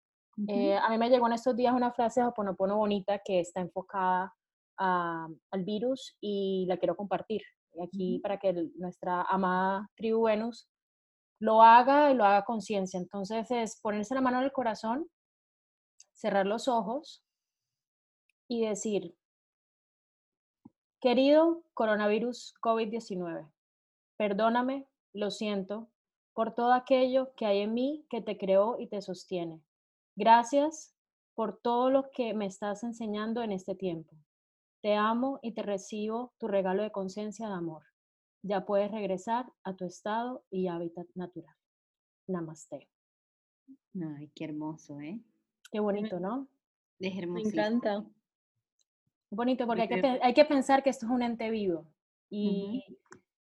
Eh, 0.48 0.78
a 0.78 0.90
mí 0.90 0.98
me 0.98 1.10
llegó 1.10 1.28
en 1.28 1.34
estos 1.34 1.56
días 1.56 1.74
una 1.74 1.92
frase 1.92 2.22
de 2.22 2.28
Hoponopono 2.28 2.78
bonita 2.78 3.20
que 3.24 3.42
está 3.42 3.60
enfocada 3.60 4.34
a- 4.78 5.28
al 5.52 5.64
virus 5.66 6.16
y 6.22 6.66
la 6.68 6.78
quiero 6.78 6.96
compartir 6.96 7.42
aquí 7.84 8.20
para 8.20 8.38
que 8.40 8.50
el- 8.50 8.72
nuestra 8.78 9.22
amada 9.24 9.90
tribu 9.96 10.24
Venus 10.24 10.70
lo 11.40 11.62
haga 11.62 12.10
y 12.12 12.16
lo 12.16 12.24
haga 12.24 12.46
conciencia. 12.46 12.98
Entonces 13.00 13.52
es 13.52 13.80
ponerse 13.82 14.16
la 14.16 14.22
mano 14.22 14.40
en 14.40 14.46
el 14.46 14.52
corazón, 14.54 15.08
cerrar 16.14 16.46
los 16.46 16.68
ojos 16.68 17.24
y 18.48 18.66
decir, 18.66 19.16
querido 21.00 21.64
coronavirus 21.74 22.54
COVID-19, 22.62 23.50
perdóname, 24.18 24.88
lo 25.14 25.32
siento, 25.32 25.90
por 26.34 26.54
todo 26.56 26.74
aquello 26.74 27.34
que 27.36 27.46
hay 27.46 27.60
en 27.62 27.74
mí 27.74 28.06
que 28.10 28.22
te 28.22 28.38
creó 28.38 28.78
y 28.80 28.88
te 28.88 29.02
sostiene. 29.02 29.62
Gracias 30.16 30.96
por 31.36 31.58
todo 31.62 31.90
lo 31.90 32.12
que 32.12 32.34
me 32.34 32.46
estás 32.46 32.84
enseñando 32.84 33.42
en 33.44 33.52
este 33.52 33.76
tiempo. 33.76 34.16
Te 34.82 34.96
amo 34.96 35.40
y 35.42 35.54
te 35.54 35.62
recibo 35.64 36.34
tu 36.38 36.48
regalo 36.48 36.84
de 36.84 36.92
conciencia 36.92 37.48
de 37.48 37.54
amor. 37.54 37.84
ya 38.42 38.66
puedes 38.66 38.90
regresar 38.92 39.52
a 39.66 39.76
tu 39.76 39.86
estado 39.86 40.46
y 40.50 40.68
hábitat 40.68 41.08
natural. 41.16 41.56
Namaste. 42.28 42.90
Ay, 44.02 44.32
qué 44.34 44.46
hermoso, 44.46 45.00
¿eh? 45.02 45.20
Qué 45.72 45.80
bonito, 45.82 46.20
¿no? 46.22 46.48
Es 47.00 47.14
Me 47.14 47.20
hermosísimo. 47.20 47.62
encanta. 47.64 48.06
Bonito, 49.32 49.66
porque 49.68 49.84
hay 49.84 49.88
que, 49.88 50.20
hay 50.24 50.34
que 50.34 50.46
pensar 50.46 50.82
que 50.84 50.90
esto 50.90 51.06
es 51.06 51.12
un 51.12 51.22
ente 51.22 51.50
vivo 51.50 51.86
y 52.30 52.84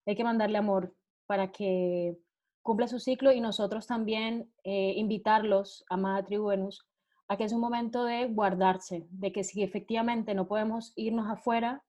hay 0.07 0.16
que 0.16 0.24
mandarle 0.24 0.59
amor 0.59 0.94
para 1.27 1.51
que 1.51 2.18
cumpla 2.62 2.87
su 2.88 2.98
ciclo 2.98 3.33
y 3.33 3.40
nosotros 3.40 3.87
también 3.87 4.53
eh, 4.64 4.92
invitarlos, 4.96 5.85
amada 5.88 6.24
tribu 6.24 6.46
Venus, 6.48 6.87
a 7.29 7.37
que 7.37 7.44
es 7.44 7.53
un 7.53 7.61
momento 7.61 8.05
de 8.05 8.27
guardarse, 8.27 9.07
de 9.11 9.33
que 9.33 9.44
si 9.44 9.62
efectivamente 9.62 10.35
no 10.35 10.46
podemos 10.46 10.92
irnos 10.96 11.27
afuera, 11.31 11.85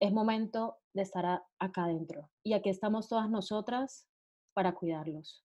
es 0.00 0.12
momento 0.12 0.78
de 0.94 1.02
estar 1.02 1.24
a- 1.26 1.44
acá 1.58 1.84
adentro. 1.84 2.30
Y 2.42 2.54
aquí 2.54 2.68
estamos 2.70 3.08
todas 3.08 3.30
nosotras 3.30 4.08
para 4.54 4.74
cuidarlos. 4.74 5.44